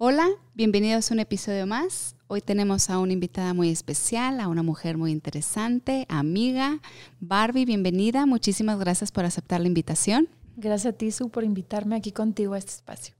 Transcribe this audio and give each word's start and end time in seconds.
Hola, 0.00 0.28
bienvenidos 0.54 1.10
a 1.10 1.14
un 1.14 1.18
episodio 1.18 1.66
más. 1.66 2.14
Hoy 2.28 2.40
tenemos 2.40 2.88
a 2.88 3.00
una 3.00 3.12
invitada 3.12 3.52
muy 3.52 3.68
especial, 3.68 4.38
a 4.38 4.46
una 4.46 4.62
mujer 4.62 4.96
muy 4.96 5.10
interesante, 5.10 6.06
amiga. 6.08 6.80
Barbie, 7.18 7.64
bienvenida. 7.64 8.24
Muchísimas 8.24 8.78
gracias 8.78 9.10
por 9.10 9.24
aceptar 9.24 9.60
la 9.60 9.66
invitación. 9.66 10.28
Gracias 10.56 10.94
a 10.94 10.96
ti, 10.96 11.10
Su, 11.10 11.30
por 11.30 11.42
invitarme 11.42 11.96
aquí 11.96 12.12
contigo 12.12 12.54
a 12.54 12.58
este 12.58 12.70
espacio. 12.70 13.16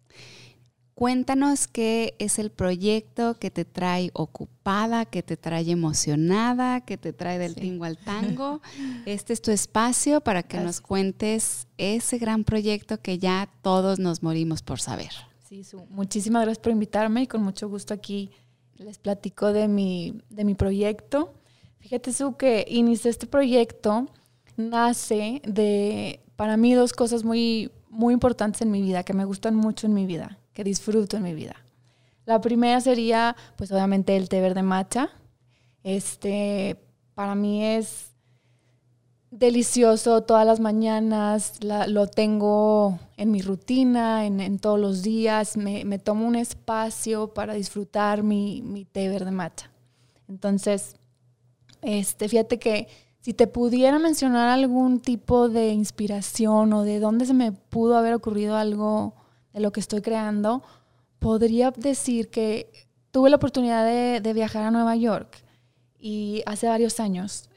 Cuéntanos 0.95 1.67
qué 1.67 2.15
es 2.21 2.39
el 2.39 2.53
proyecto 2.53 3.35
que 3.41 3.51
te 3.51 3.65
trae 3.65 4.13
ocupada, 4.13 5.05
que 5.05 5.25
te 5.25 5.37
trae 5.37 5.69
emocionada, 5.69 6.83
que 6.83 6.97
te 6.97 7.13
trae 7.13 7.41
del 7.41 7.57
tingo 7.57 7.87
al 7.87 7.99
tango. 7.99 8.63
Este 9.05 9.33
es 9.33 9.43
tu 9.43 9.51
espacio 9.51 10.21
para 10.21 10.45
que 10.45 10.61
nos 10.61 10.81
cuentes 10.81 11.67
ese 11.77 12.19
gran 12.19 12.45
proyecto 12.45 13.03
que 13.03 13.19
ya 13.19 13.51
todos 13.63 13.99
nos 13.99 14.23
morimos 14.23 14.63
por 14.63 14.79
saber. 14.79 15.11
Sí, 15.49 15.65
muchísimas 15.89 16.43
gracias 16.43 16.63
por 16.63 16.73
invitarme 16.73 17.23
y 17.23 17.27
con 17.27 17.43
mucho 17.43 17.71
gusto 17.71 17.95
aquí 17.95 18.31
les 18.77 18.99
platico 18.99 19.51
de 19.55 19.67
mi, 19.67 20.21
de 20.29 20.45
mi 20.45 20.55
proyecto. 20.55 21.33
Fíjate, 21.79 22.13
Su, 22.13 22.37
que 22.37 22.67
inicié 22.69 23.11
este 23.11 23.27
proyecto, 23.27 24.09
nace 24.59 25.41
de, 25.47 26.21
para 26.37 26.59
mí, 26.59 26.75
dos 26.75 26.93
cosas 26.93 27.25
muy, 27.25 27.71
muy 27.89 28.13
importantes 28.13 28.61
en 28.61 28.71
mi 28.71 28.83
vida, 28.83 29.05
que 29.05 29.15
me 29.15 29.25
gustan 29.25 29.55
mucho 29.55 29.87
en 29.87 29.95
mi 29.95 30.05
vida, 30.05 30.39
que 30.53 30.65
disfruto 30.65 31.17
en 31.17 31.23
mi 31.23 31.33
vida. 31.33 31.57
La 32.27 32.43
primera 32.43 32.83
sería, 32.83 33.35
pues 33.57 33.73
obviamente, 33.73 34.19
el 34.19 34.29
té 34.29 34.43
verde 34.43 34.63
matcha. 34.63 35.09
Este, 35.83 36.77
para 37.15 37.35
mí 37.35 37.65
es 37.65 38.08
delicioso 39.31 40.23
todas 40.23 40.47
las 40.47 40.61
mañanas, 40.61 41.55
lo 41.63 42.07
tengo 42.07 42.99
en 43.17 43.31
mi 43.31 43.43
rutina, 43.43 44.25
en, 44.27 44.59
todos 44.59 44.81
los 44.81 45.03
días, 45.03 45.57
me, 45.57 45.99
tomo 45.99 46.27
un 46.27 46.37
espacio 46.37 47.35
para 47.35 47.55
disfrutar 47.55 48.23
mi, 48.23 48.63
mi, 48.63 48.85
té 48.85 49.09
verde 49.09 49.31
matcha. 49.31 49.71
Entonces, 50.29 50.97
este, 51.83 52.29
fíjate 52.29 52.59
que 52.59 52.89
si 53.21 53.35
te 53.35 53.47
pudiera 53.47 53.99
mencionar 53.99 54.49
algún 54.49 55.01
tipo 55.01 55.49
de 55.49 55.69
inspiración 55.71 56.73
o 56.73 56.83
de 56.83 57.01
dónde 57.01 57.27
se 57.27 57.35
me 57.35 57.53
pudo 57.53 57.97
haber 57.97 58.15
ocurrido 58.15 58.57
algo 58.57 59.15
de 59.53 59.61
lo 59.61 59.73
que 59.73 59.81
estoy 59.81 60.01
creando, 60.01 60.63
podría 61.19 61.71
decir 61.71 62.31
que 62.31 62.89
tuve 63.11 63.29
la 63.29 63.37
oportunidad 63.37 63.85
de, 63.85 64.21
de 64.21 64.33
viajar 64.33 64.65
a 64.65 64.71
Nueva 64.71 64.97
York 64.97 65.43
y 65.99 66.43
hace 66.47 66.69
varios 66.69 67.01
años 67.01 67.49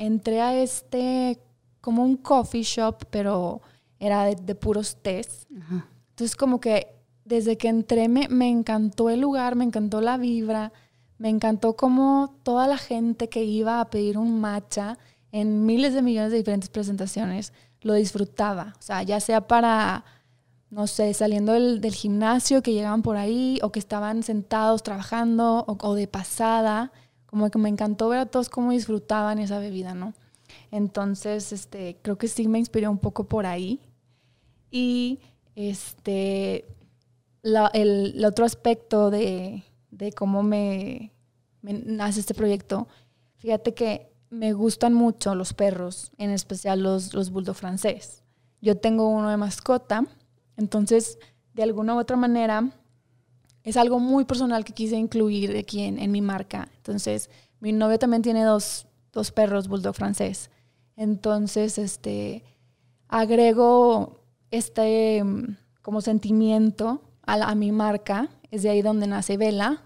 entré 0.00 0.40
a 0.40 0.56
este, 0.56 1.38
como 1.80 2.02
un 2.02 2.16
coffee 2.16 2.62
shop, 2.62 3.04
pero 3.10 3.60
era 3.98 4.24
de, 4.24 4.54
puros 4.54 4.96
tés. 5.02 5.46
Entonces 5.50 6.34
como 6.36 6.58
que 6.58 6.88
desde 7.24 7.58
que 7.58 7.68
entré 7.68 8.08
me, 8.08 8.26
me, 8.28 8.48
encantó 8.48 9.10
el 9.10 9.20
lugar, 9.20 9.56
me 9.56 9.64
encantó 9.64 10.00
la 10.00 10.16
vibra, 10.16 10.72
me 11.18 11.28
encantó 11.28 11.76
como 11.76 12.34
toda 12.42 12.66
la 12.66 12.78
gente 12.78 13.28
que 13.28 13.44
iba 13.44 13.80
a 13.80 13.90
pedir 13.90 14.16
un 14.16 14.40
matcha 14.40 14.98
en 15.32 15.66
miles 15.66 15.92
de 15.92 16.02
millones 16.02 16.32
de 16.32 16.38
diferentes 16.38 16.70
presentaciones 16.70 17.52
lo 17.82 17.92
disfrutaba. 17.94 18.74
O 18.78 18.82
sea, 18.82 19.02
ya 19.02 19.20
sea 19.20 19.46
para, 19.46 20.04
no 20.70 20.86
sé, 20.86 21.12
saliendo 21.12 21.52
del, 21.52 21.94
gimnasio 21.94 22.62
que 22.62 22.72
llegaban 22.72 23.02
por 23.02 23.18
ahí 23.18 23.58
o 23.62 23.70
que 23.70 23.78
estaban 23.78 24.22
sentados 24.22 24.82
trabajando 24.82 25.64
o, 25.66 25.76
o 25.86 25.94
de 25.94 26.08
pasada 26.08 26.90
como 27.30 27.48
que 27.48 27.58
me 27.58 27.68
encantó 27.68 28.08
ver 28.08 28.18
a 28.18 28.26
todos 28.26 28.48
cómo 28.48 28.72
disfrutaban 28.72 29.38
esa 29.38 29.60
bebida, 29.60 29.94
¿no? 29.94 30.14
Entonces, 30.72 31.52
este, 31.52 31.96
creo 32.02 32.18
que 32.18 32.26
sí 32.26 32.48
me 32.48 32.58
inspiró 32.58 32.90
un 32.90 32.98
poco 32.98 33.24
por 33.24 33.46
ahí. 33.46 33.80
Y 34.72 35.20
este, 35.54 36.64
el, 37.44 38.24
otro 38.24 38.44
aspecto 38.44 39.10
de, 39.10 39.62
cómo 40.16 40.42
me, 40.42 41.12
nace 41.62 42.18
este 42.18 42.34
proyecto, 42.34 42.88
fíjate 43.36 43.74
que 43.74 44.12
me 44.28 44.52
gustan 44.52 44.92
mucho 44.92 45.36
los 45.36 45.54
perros, 45.54 46.10
en 46.18 46.30
especial 46.30 46.82
los, 46.82 47.14
los 47.14 47.30
bulldog 47.30 47.54
francés. 47.54 48.24
Yo 48.60 48.76
tengo 48.76 49.08
uno 49.08 49.30
de 49.30 49.36
mascota, 49.36 50.04
entonces, 50.56 51.20
de 51.54 51.62
alguna 51.62 51.94
u 51.94 52.00
otra 52.00 52.16
manera, 52.16 52.72
es 53.70 53.76
algo 53.76 53.98
muy 54.00 54.24
personal 54.24 54.64
que 54.64 54.72
quise 54.72 54.96
incluir 54.96 55.56
aquí 55.56 55.82
en, 55.82 56.10
mi 56.10 56.20
marca. 56.20 56.68
Entonces, 56.76 57.30
mi 57.60 57.72
novio 57.72 57.98
también 57.98 58.22
tiene 58.22 58.42
dos, 58.42 58.86
perros 59.34 59.68
bulldog 59.68 59.94
francés. 59.94 60.50
Entonces, 60.96 61.78
este, 61.78 62.44
agrego 63.08 64.24
este 64.50 65.22
mm, 65.22 65.56
como 65.82 66.00
sentimiento 66.00 67.02
a, 67.22 67.54
mi 67.54 67.70
marca. 67.70 68.28
Es 68.50 68.64
de 68.64 68.70
ahí 68.70 68.82
donde 68.82 69.06
nace 69.06 69.36
Vela. 69.36 69.82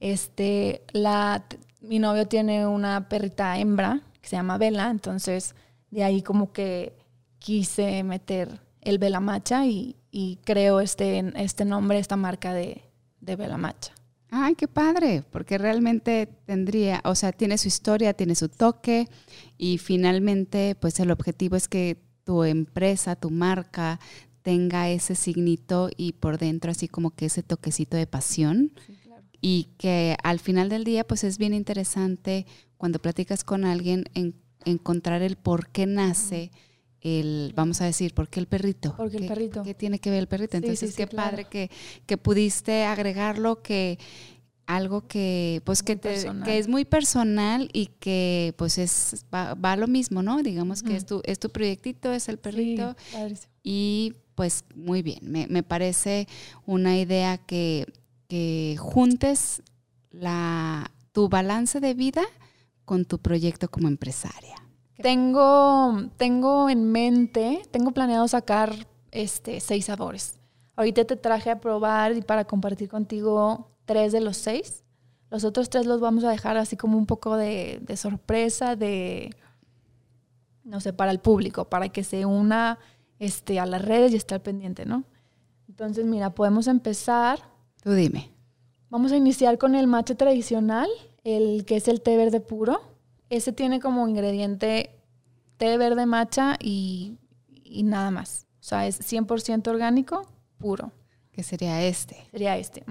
Este, 0.00 0.84
la, 0.92 1.44
mi 1.80 2.00
novio 2.00 2.26
tiene 2.26 2.66
una 2.66 3.08
perrita 3.08 3.56
hembra 3.58 4.02
que 4.20 4.28
se 4.28 4.36
llama 4.36 4.58
Vela. 4.58 4.90
Entonces, 4.90 5.54
de 5.90 6.02
ahí 6.02 6.22
como 6.22 6.52
que 6.52 6.96
quise 7.38 8.02
meter 8.02 8.60
el 8.80 8.98
Vela 8.98 9.20
Macha 9.20 9.64
y, 9.66 9.94
y 10.10 10.40
creo 10.44 10.80
este, 10.80 11.32
este 11.36 11.64
nombre, 11.64 12.00
esta 12.00 12.16
marca 12.16 12.52
de, 12.52 12.82
de 13.22 13.36
Belamacha. 13.36 13.94
Ay, 14.30 14.54
qué 14.54 14.66
padre, 14.66 15.24
porque 15.30 15.58
realmente 15.58 16.26
tendría, 16.46 17.02
o 17.04 17.14
sea, 17.14 17.32
tiene 17.32 17.58
su 17.58 17.68
historia, 17.68 18.14
tiene 18.14 18.34
su 18.34 18.48
toque 18.48 19.08
y 19.58 19.78
finalmente, 19.78 20.74
pues 20.74 21.00
el 21.00 21.10
objetivo 21.10 21.56
es 21.56 21.68
que 21.68 21.98
tu 22.24 22.44
empresa, 22.44 23.16
tu 23.16 23.30
marca 23.30 24.00
tenga 24.42 24.88
ese 24.88 25.14
signito 25.14 25.90
y 25.96 26.14
por 26.14 26.38
dentro 26.38 26.70
así 26.70 26.88
como 26.88 27.10
que 27.10 27.26
ese 27.26 27.42
toquecito 27.42 27.96
de 27.96 28.06
pasión. 28.06 28.72
Y 29.44 29.70
que 29.76 30.16
al 30.22 30.38
final 30.38 30.68
del 30.68 30.84
día, 30.84 31.04
pues 31.04 31.24
es 31.24 31.36
bien 31.36 31.52
interesante 31.52 32.46
cuando 32.76 33.00
platicas 33.00 33.42
con 33.44 33.64
alguien 33.64 34.04
en, 34.14 34.34
encontrar 34.64 35.20
el 35.22 35.36
por 35.36 35.68
qué 35.68 35.86
nace 35.86 36.52
el, 37.02 37.52
vamos 37.54 37.80
a 37.80 37.84
decir, 37.84 38.14
¿por 38.14 38.28
qué 38.28 38.40
el 38.40 38.46
perrito? 38.46 38.94
Porque 38.96 39.18
el 39.18 39.26
perrito. 39.26 39.62
¿Qué 39.62 39.74
tiene 39.74 39.98
que 39.98 40.10
ver 40.10 40.20
el 40.20 40.28
perrito? 40.28 40.56
Entonces, 40.56 40.94
qué 40.94 41.06
padre 41.06 41.44
que, 41.44 41.70
que 42.06 42.16
pudiste 42.16 42.84
agregarlo, 42.84 43.62
que 43.62 43.98
algo 44.66 45.06
que 45.06 45.60
pues 45.64 45.82
que, 45.82 45.96
te, 45.96 46.24
que, 46.44 46.58
es 46.58 46.68
muy 46.68 46.84
personal 46.84 47.68
y 47.72 47.86
que 47.86 48.54
pues 48.56 48.78
es 48.78 49.26
va, 49.34 49.54
va 49.54 49.76
lo 49.76 49.88
mismo, 49.88 50.22
¿no? 50.22 50.42
Digamos 50.42 50.82
que 50.82 50.96
es 50.96 51.04
tu, 51.04 51.20
es 51.24 51.38
tu 51.38 51.50
proyectito, 51.50 52.12
es 52.12 52.28
el 52.28 52.38
perrito. 52.38 52.96
y 53.62 54.14
pues 54.34 54.64
muy 54.74 55.02
bien, 55.02 55.18
me, 55.22 55.46
me 55.48 55.62
parece 55.62 56.26
una 56.64 56.96
idea 56.98 57.38
que, 57.38 57.86
que 58.28 58.76
juntes 58.78 59.62
la, 60.10 60.90
tu 61.12 61.28
balance 61.28 61.80
de 61.80 61.94
vida 61.94 62.22
con 62.84 63.04
tu 63.04 63.18
proyecto 63.18 63.70
como 63.70 63.88
empresaria. 63.88 64.61
Tengo, 64.96 66.10
tengo 66.16 66.68
en 66.68 66.92
mente, 66.92 67.62
tengo 67.70 67.92
planeado 67.92 68.28
sacar 68.28 68.74
este, 69.10 69.60
seis 69.60 69.86
sabores. 69.86 70.38
Ahorita 70.76 71.04
te 71.04 71.16
traje 71.16 71.50
a 71.50 71.60
probar 71.60 72.16
y 72.16 72.22
para 72.22 72.44
compartir 72.44 72.88
contigo 72.88 73.70
tres 73.84 74.12
de 74.12 74.20
los 74.20 74.36
seis. 74.36 74.84
Los 75.30 75.44
otros 75.44 75.70
tres 75.70 75.86
los 75.86 76.00
vamos 76.00 76.24
a 76.24 76.30
dejar 76.30 76.56
así 76.56 76.76
como 76.76 76.98
un 76.98 77.06
poco 77.06 77.36
de, 77.36 77.80
de 77.82 77.96
sorpresa, 77.96 78.76
de, 78.76 79.34
no 80.64 80.80
sé, 80.80 80.92
para 80.92 81.10
el 81.10 81.20
público, 81.20 81.64
para 81.64 81.88
que 81.88 82.04
se 82.04 82.26
una 82.26 82.78
este, 83.18 83.58
a 83.58 83.66
las 83.66 83.82
redes 83.82 84.12
y 84.12 84.16
esté 84.16 84.34
al 84.34 84.42
pendiente, 84.42 84.84
¿no? 84.84 85.04
Entonces, 85.68 86.04
mira, 86.04 86.34
podemos 86.34 86.66
empezar. 86.66 87.40
Tú 87.82 87.92
dime. 87.92 88.30
Vamos 88.90 89.10
a 89.12 89.16
iniciar 89.16 89.56
con 89.56 89.74
el 89.74 89.86
mate 89.86 90.14
tradicional, 90.14 90.88
el 91.24 91.64
que 91.64 91.76
es 91.76 91.88
el 91.88 92.02
té 92.02 92.16
verde 92.16 92.40
puro. 92.40 92.82
Ese 93.32 93.50
tiene 93.50 93.80
como 93.80 94.06
ingrediente 94.06 94.90
té 95.56 95.78
verde 95.78 96.04
matcha 96.04 96.58
y, 96.60 97.16
nada 97.82 98.10
más. 98.10 98.46
O 98.60 98.62
sea, 98.62 98.86
es 98.86 99.00
100% 99.00 99.68
orgánico, 99.68 100.28
puro. 100.58 100.92
¿Qué 101.30 101.42
sería 101.42 101.82
este? 101.82 102.26
Sería 102.30 102.58
este. 102.58 102.84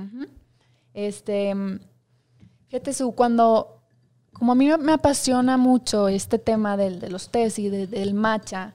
Este, 0.96 1.54
fíjate, 2.70 2.92
su, 2.92 3.12
cuando, 3.12 3.84
como 4.34 4.54
a 4.54 4.56
mí 4.56 4.68
me 4.80 4.94
apasiona 4.94 5.58
mucho 5.58 6.08
este 6.08 6.40
tema 6.40 6.76
del, 6.76 7.00
de 7.00 7.12
los 7.12 7.30
tés 7.30 7.60
y 7.60 7.70
del 7.70 8.16
matcha, 8.16 8.74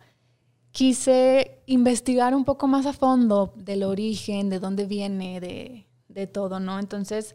quise 0.70 1.64
investigar 1.66 2.36
un 2.36 2.44
poco 2.44 2.68
más 2.68 2.86
a 2.86 2.92
fondo 2.92 3.52
del 3.56 3.82
origen, 3.82 4.50
de 4.50 4.60
dónde 4.60 4.86
viene, 4.86 5.40
de, 5.40 5.88
de 6.06 6.28
todo, 6.28 6.60
¿no? 6.60 6.78
Entonces, 6.78 7.34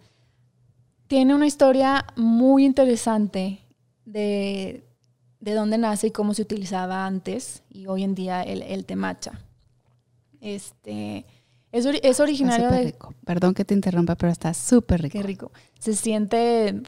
tiene 1.07 1.36
una 1.36 1.48
historia 1.48 2.06
muy 2.16 2.63
interesante 2.63 3.60
de, 4.12 4.84
de 5.40 5.54
dónde 5.54 5.78
nace 5.78 6.08
y 6.08 6.12
cómo 6.12 6.34
se 6.34 6.42
utilizaba 6.42 7.06
antes 7.06 7.63
y 7.69 7.88
hoy 7.88 8.04
en 8.04 8.16
día 8.16 8.44
el, 8.44 8.62
el 8.62 8.86
temacha. 8.86 9.40
Este, 10.40 11.25
es, 11.72 11.86
es 11.86 12.19
originario 12.19 12.69
de... 12.69 12.84
Rico. 12.84 13.13
Perdón 13.25 13.54
que 13.54 13.66
te 13.66 13.74
interrumpa, 13.74 14.16
pero 14.16 14.31
está 14.31 14.54
súper 14.54 15.02
rico. 15.02 15.18
Qué 15.18 15.24
rico. 15.24 15.52
Se 15.80 15.94
siente... 15.94 16.81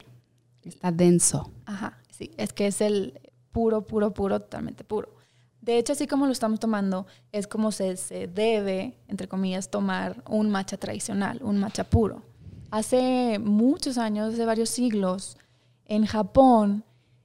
Está 0.62 0.90
denso. 0.90 1.50
Ajá, 1.66 1.98
sí. 2.10 2.30
Es 2.36 2.52
que 2.52 2.66
es 2.66 2.80
el 2.80 3.20
puro, 3.52 3.86
puro, 3.86 4.12
puro, 4.12 4.40
totalmente 4.40 4.82
puro. 4.82 5.14
De 5.60 5.78
hecho, 5.78 5.92
así 5.92 6.06
como 6.06 6.26
lo 6.26 6.32
estamos 6.32 6.60
tomando, 6.60 7.06
es 7.32 7.46
como 7.46 7.70
se, 7.70 7.96
se 7.96 8.26
debe, 8.26 8.98
entre 9.08 9.28
comillas, 9.28 9.70
tomar 9.70 10.22
un 10.28 10.50
matcha 10.50 10.76
tradicional, 10.76 11.40
un 11.42 11.58
matcha 11.58 11.84
puro. 11.84 12.22
Hace 12.70 13.38
muchos 13.38 13.98
años, 13.98 14.34
hace 14.34 14.44
varios 14.44 14.68
siglos, 14.68 15.38
en 15.86 16.06
Japón 16.06 16.84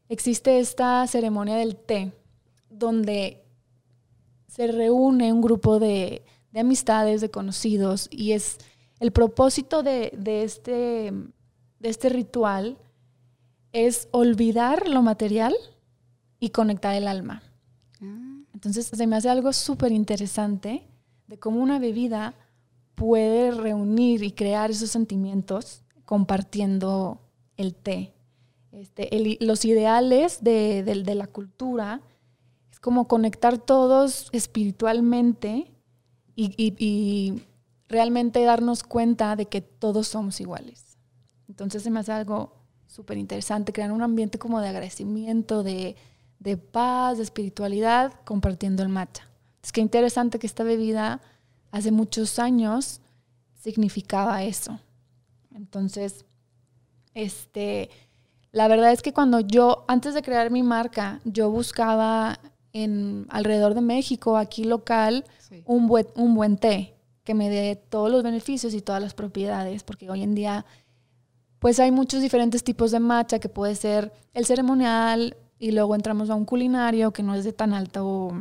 existe 0.10 0.60
esta 0.60 1.06
ceremonia 1.08 1.56
del 1.56 1.76
té, 1.76 2.12
donde 2.70 3.46
se 4.48 4.68
reúne 4.68 5.32
un 5.32 5.42
grupo 5.42 5.80
de, 5.80 6.24
de 6.52 6.60
amistades, 6.60 7.22
de 7.22 7.32
conocidos, 7.32 8.08
y 8.12 8.34
es 8.34 8.58
el 9.00 9.12
propósito 9.12 9.84
de, 9.84 10.12
de, 10.18 10.44
este, 10.44 11.14
de 11.80 11.90
este 11.90 12.10
ritual 12.10 12.78
es 13.72 14.08
olvidar 14.12 14.90
lo 14.90 15.02
material 15.02 15.56
y 16.40 16.50
conectar 16.50 16.96
el 16.96 17.08
alma. 17.08 17.44
Ah. 18.02 18.42
Entonces 18.54 18.88
se 18.88 19.08
me 19.08 19.16
hace 19.16 19.30
algo 19.30 19.54
súper 19.54 19.92
interesante 19.92 20.84
de 21.28 21.38
cómo 21.38 21.62
una 21.62 21.80
bebida 21.80 22.34
puede 22.96 23.52
reunir 23.52 24.24
y 24.24 24.32
crear 24.32 24.72
esos 24.72 24.90
sentimientos 24.90 25.84
compartiendo 26.06 27.22
el 27.56 27.76
té. 27.76 28.14
Este, 28.72 29.10
los 29.42 29.66
ideales 29.66 30.44
de, 30.44 30.84
de, 30.84 31.16
la 31.16 31.28
cultura 31.28 32.02
es 32.72 32.80
como 32.80 33.08
conectar 33.08 33.58
todos 33.58 34.30
espiritualmente 34.32 35.72
y, 36.36 36.54
y, 36.58 37.42
realmente 37.88 38.44
darnos 38.44 38.84
cuenta 38.84 39.36
de 39.36 39.48
que 39.48 39.62
todos 39.62 40.08
somos 40.08 40.40
iguales. 40.40 40.98
Entonces 41.48 41.82
se 41.82 41.90
me 41.90 42.00
hace 42.00 42.12
algo 42.12 42.54
súper 42.86 43.18
interesante, 43.18 43.74
crear 43.74 43.92
un 43.92 44.04
ambiente 44.04 44.38
como 44.38 44.62
de 44.62 44.70
agradecimiento, 44.70 45.64
de, 45.64 45.96
de 46.38 46.58
paz, 46.58 47.18
de 47.18 47.24
espiritualidad, 47.24 48.14
compartiendo 48.26 48.84
el 48.84 48.90
matcha. 48.90 49.28
Es 49.64 49.72
que 49.72 49.82
interesante 49.82 50.38
que 50.38 50.46
esta 50.46 50.64
bebida 50.64 51.20
hace 51.72 51.92
muchos 51.92 52.38
años 52.38 53.02
significaba 53.56 54.44
eso. 54.44 54.80
Entonces, 55.54 56.26
este, 57.16 57.90
la 58.52 58.68
verdad 58.68 58.92
es 58.92 59.02
que 59.02 59.14
cuando 59.14 59.40
yo, 59.40 59.86
antes 59.88 60.14
de 60.14 60.22
crear 60.22 60.52
mi 60.52 60.64
marca, 60.64 61.20
yo 61.24 61.52
buscaba 61.52 62.40
en 62.74 63.26
alrededor 63.30 63.74
de 63.74 63.82
México, 63.82 64.38
aquí 64.38 64.64
local, 64.64 65.26
un, 65.66 65.88
buen, 65.88 66.08
un 66.16 66.36
buen 66.36 66.58
té 66.58 66.96
que 67.24 67.34
me 67.34 67.50
dé 67.50 67.76
todos 67.76 68.12
los 68.12 68.24
beneficios 68.24 68.74
y 68.74 68.82
todas 68.82 69.02
las 69.02 69.14
propiedades, 69.14 69.84
porque 69.84 70.10
hoy 70.10 70.24
en 70.24 70.34
día, 70.34 70.66
pues 71.60 71.80
hay 71.80 71.92
muchos 71.92 72.22
diferentes 72.22 72.64
tipos 72.64 72.92
de 72.92 73.00
matcha, 73.00 73.40
que 73.40 73.50
puede 73.50 73.76
ser 73.76 74.12
el 74.34 74.46
ceremonial, 74.46 75.38
y 75.60 75.72
luego 75.72 75.94
entramos 75.94 76.30
a 76.30 76.36
un 76.36 76.46
culinario 76.46 77.12
que 77.12 77.22
no 77.22 77.36
es 77.36 77.44
de 77.44 77.54
tan 77.54 77.74
alto, 77.74 78.32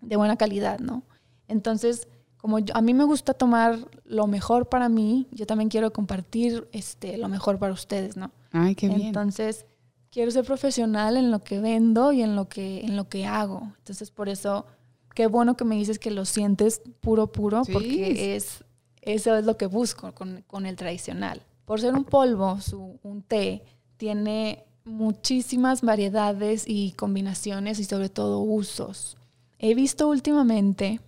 de 0.00 0.16
buena 0.16 0.36
calidad, 0.36 0.80
¿no? 0.80 1.04
Entonces, 1.48 2.08
como 2.36 2.58
a 2.74 2.80
mí 2.82 2.94
me 2.94 3.04
gusta 3.04 3.32
tomar 3.32 3.78
lo 4.04 4.26
mejor 4.26 4.68
para 4.68 4.88
mí, 4.88 5.28
yo 5.30 5.46
también 5.46 5.70
quiero 5.70 5.92
compartir 5.92 6.68
este, 6.72 7.16
lo 7.16 7.28
mejor 7.28 7.58
para 7.58 7.72
ustedes, 7.72 8.16
¿no? 8.16 8.30
Ay, 8.52 8.74
qué 8.74 8.88
bien. 8.88 9.02
Entonces, 9.02 9.66
quiero 10.10 10.30
ser 10.30 10.44
profesional 10.44 11.16
en 11.16 11.30
lo 11.30 11.44
que 11.44 11.60
vendo 11.60 12.12
y 12.12 12.22
en 12.22 12.36
lo 12.36 12.48
que, 12.48 12.80
en 12.80 12.96
lo 12.96 13.08
que 13.08 13.26
hago. 13.26 13.72
Entonces, 13.78 14.10
por 14.10 14.28
eso, 14.28 14.66
qué 15.14 15.26
bueno 15.26 15.56
que 15.56 15.64
me 15.64 15.76
dices 15.76 15.98
que 15.98 16.10
lo 16.10 16.24
sientes 16.24 16.80
puro, 17.00 17.32
puro, 17.32 17.62
porque 17.72 18.36
es, 18.36 18.64
eso 19.02 19.36
es 19.36 19.44
lo 19.44 19.56
que 19.56 19.66
busco 19.66 20.12
con, 20.12 20.42
con 20.46 20.66
el 20.66 20.76
tradicional. 20.76 21.42
Por 21.64 21.80
ser 21.80 21.94
un 21.94 22.04
polvo, 22.04 22.60
su, 22.60 22.98
un 23.02 23.22
té, 23.22 23.62
tiene 23.96 24.64
muchísimas 24.84 25.82
variedades 25.82 26.64
y 26.66 26.92
combinaciones 26.92 27.78
y 27.80 27.84
sobre 27.84 28.08
todo 28.08 28.40
usos. 28.40 29.16
He 29.58 29.74
visto 29.74 30.08
últimamente 30.08 31.00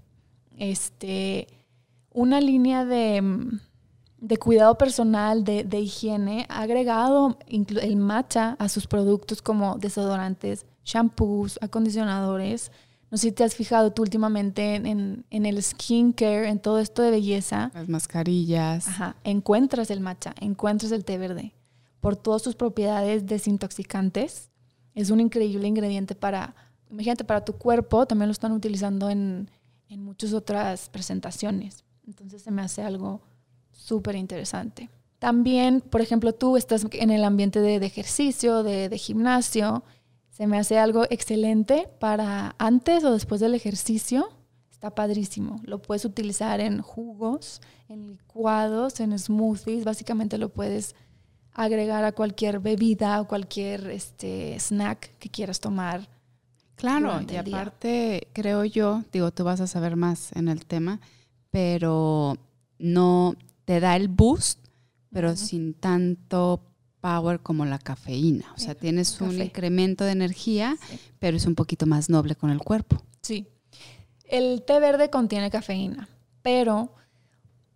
este, 0.56 1.46
una 2.12 2.40
línea 2.40 2.84
de, 2.84 3.22
de 4.20 4.36
cuidado 4.36 4.76
personal, 4.76 5.44
de, 5.44 5.64
de, 5.64 5.80
higiene, 5.80 6.46
ha 6.48 6.62
agregado 6.62 7.38
el 7.46 7.96
matcha 7.96 8.56
a 8.58 8.68
sus 8.68 8.86
productos 8.86 9.42
como 9.42 9.78
desodorantes, 9.78 10.66
shampoos, 10.84 11.58
acondicionadores. 11.62 12.72
No 13.10 13.16
sé 13.16 13.28
si 13.28 13.32
te 13.32 13.44
has 13.44 13.54
fijado 13.54 13.92
tú 13.92 14.02
últimamente 14.02 14.74
en, 14.74 15.24
en 15.30 15.46
el 15.46 15.62
skincare, 15.62 16.48
en 16.48 16.58
todo 16.58 16.78
esto 16.78 17.02
de 17.02 17.10
belleza. 17.10 17.70
Las 17.74 17.88
mascarillas. 17.88 18.88
Ajá, 18.88 19.16
encuentras 19.24 19.90
el 19.90 20.00
matcha, 20.00 20.34
encuentras 20.40 20.92
el 20.92 21.04
té 21.04 21.16
verde 21.16 21.54
por 22.00 22.16
todas 22.16 22.42
sus 22.42 22.54
propiedades 22.54 23.26
desintoxicantes. 23.26 24.50
Es 24.94 25.10
un 25.10 25.20
increíble 25.20 25.68
ingrediente 25.68 26.14
para, 26.14 26.54
imagínate, 26.90 27.24
para 27.24 27.44
tu 27.44 27.54
cuerpo, 27.54 28.06
también 28.06 28.28
lo 28.28 28.32
están 28.32 28.52
utilizando 28.52 29.10
en, 29.10 29.50
en 29.88 30.02
muchas 30.02 30.32
otras 30.32 30.88
presentaciones. 30.88 31.84
Entonces 32.06 32.42
se 32.42 32.50
me 32.50 32.62
hace 32.62 32.82
algo 32.82 33.20
súper 33.88 34.16
interesante. 34.16 34.90
También, 35.18 35.80
por 35.80 36.00
ejemplo, 36.00 36.32
tú 36.32 36.56
estás 36.56 36.86
en 36.92 37.10
el 37.10 37.24
ambiente 37.24 37.60
de, 37.60 37.76
ejercicio, 37.76 38.62
de, 38.62 38.88
de, 38.88 38.98
gimnasio, 38.98 39.82
se 40.30 40.46
me 40.46 40.58
hace 40.58 40.78
algo 40.78 41.04
excelente 41.10 41.88
para 41.98 42.54
antes 42.58 43.02
o 43.02 43.12
después 43.12 43.40
del 43.40 43.54
ejercicio. 43.54 44.28
Está 44.70 44.94
padrísimo. 44.94 45.60
Lo 45.64 45.82
puedes 45.82 46.04
utilizar 46.04 46.60
en 46.60 46.80
jugos, 46.80 47.60
en 47.88 48.12
licuados, 48.12 49.00
en 49.00 49.18
smoothies. 49.18 49.84
Básicamente 49.84 50.38
lo 50.38 50.50
puedes 50.50 50.94
agregar 51.52 52.04
a 52.04 52.12
cualquier 52.12 52.60
bebida 52.60 53.20
o 53.20 53.26
cualquier 53.26 53.90
este, 53.90 54.56
snack 54.60 55.18
que 55.18 55.28
quieras 55.28 55.58
tomar. 55.58 56.08
Claro, 56.76 57.20
y 57.28 57.34
aparte 57.34 58.28
creo 58.32 58.64
yo, 58.64 59.02
digo, 59.10 59.32
tú 59.32 59.42
vas 59.42 59.60
a 59.60 59.66
saber 59.66 59.96
más 59.96 60.30
en 60.36 60.46
el 60.46 60.64
tema, 60.64 61.00
pero 61.50 62.36
no 62.78 63.34
te 63.68 63.80
da 63.80 63.96
el 63.96 64.08
boost, 64.08 64.66
pero 65.12 65.36
sin 65.36 65.74
tanto 65.74 66.62
power 67.02 67.40
como 67.40 67.66
la 67.66 67.78
cafeína. 67.78 68.46
O 68.56 68.58
sea, 68.58 68.74
tienes 68.74 69.20
un 69.20 69.42
incremento 69.42 70.04
de 70.04 70.12
energía, 70.12 70.78
pero 71.18 71.36
es 71.36 71.44
un 71.44 71.54
poquito 71.54 71.84
más 71.84 72.08
noble 72.08 72.34
con 72.34 72.48
el 72.48 72.60
cuerpo. 72.60 72.96
Sí. 73.20 73.46
El 74.24 74.62
té 74.62 74.80
verde 74.80 75.10
contiene 75.10 75.50
cafeína, 75.50 76.08
pero 76.40 76.94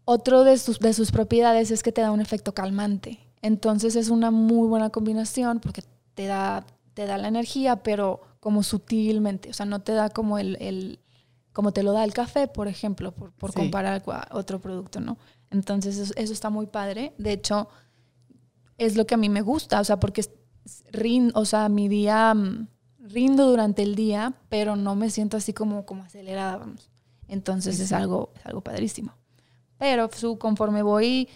otro 0.07 0.45
de 0.45 0.57
sus, 0.57 0.79
de 0.79 0.95
sus 0.95 1.13
propiedades 1.13 1.71
es 1.71 1.83
que 1.83 1.93
te 1.93 2.01
da 2.01 2.11
un 2.11 2.23
efecto 2.23 2.55
calmante. 2.55 3.19
Entonces 3.43 3.95
es 3.95 4.09
una 4.09 4.31
muy 4.31 4.69
buena 4.69 4.89
combinación 4.89 5.61
porque 5.61 5.85
te 6.15 6.25
da, 6.25 6.65
te 6.95 7.05
da 7.05 7.19
la 7.19 7.29
energía, 7.29 7.83
pero 7.83 8.23
como 8.41 8.63
sutilmente, 8.63 9.51
o 9.51 9.53
sea, 9.53 9.67
no 9.67 9.83
te 9.83 9.93
da 9.93 10.09
como 10.09 10.39
el, 10.39 11.01
como 11.53 11.73
te 11.73 11.83
lo 11.83 11.93
da 11.93 12.03
el 12.05 12.15
café, 12.15 12.49
por 12.49 12.67
ejemplo, 12.67 13.13
por, 13.13 13.33
por 13.33 13.53
comparar 13.53 14.03
a 14.07 14.29
otro 14.39 14.59
producto, 14.59 14.99
¿no? 14.99 15.19
Entonces 15.53 16.13
eso, 16.17 16.33
está 16.33 16.51
muy 16.51 16.67
padre. 16.67 17.15
De 17.19 17.33
hecho, 17.33 17.69
es 18.79 18.97
lo 18.97 19.07
que 19.07 19.15
a 19.15 19.19
mí 19.19 19.29
me 19.29 19.43
gusta, 19.43 19.81
o 19.81 19.85
sea, 19.85 20.01
porque 20.01 20.25
rindo, 20.91 21.39
o 21.39 21.45
sea, 21.45 21.69
mi 21.69 21.89
día 21.89 22.35
mm, 22.35 22.69
rindo 22.99 23.49
durante 23.49 23.83
el 23.83 23.95
día, 23.95 24.35
pero 24.49 24.77
no 24.77 24.97
me 24.97 25.11
siento 25.11 25.37
así 25.37 25.53
como, 25.53 25.85
como 25.85 26.05
acelerada, 26.05 26.57
vamos. 26.57 26.91
Entonces 27.29 27.81
es 27.81 27.93
algo, 27.93 28.33
es 28.37 28.47
algo 28.47 28.63
padrísimo. 28.63 29.15
Pero 29.79 30.09
su, 30.13 30.39
conforme 30.39 30.83
voy 30.83 31.29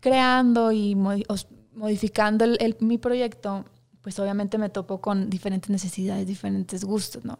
creando 0.00 0.72
y 0.72 0.94
modificando 0.94 2.44
el, 2.44 2.76
mi 2.80 2.98
proyecto, 2.98 3.64
pues 4.00 4.18
obviamente 4.18 4.58
me 4.58 4.68
topo 4.68 5.00
con 5.00 5.28
diferentes 5.30 5.70
necesidades, 5.70 6.26
diferentes 6.26 6.84
gustos, 6.84 7.24
¿no? 7.24 7.38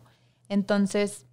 Entonces, 0.49 1.27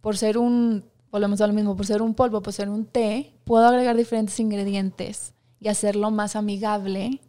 por 0.00 0.16
ser 0.16 0.38
un, 0.38 0.84
volvemos 1.10 1.40
a 1.40 1.46
lo 1.46 1.52
mismo, 1.52 1.76
por 1.76 1.86
ser 1.86 2.02
un 2.02 2.14
polvo, 2.14 2.42
por 2.42 2.52
ser 2.52 2.68
un 2.68 2.86
té, 2.86 3.34
puedo 3.44 3.66
agregar 3.66 3.96
diferentes 3.96 4.38
ingredientes 4.40 5.34
y 5.60 5.68
hacerlo 5.68 6.10
más 6.10 6.36
amigable, 6.36 7.20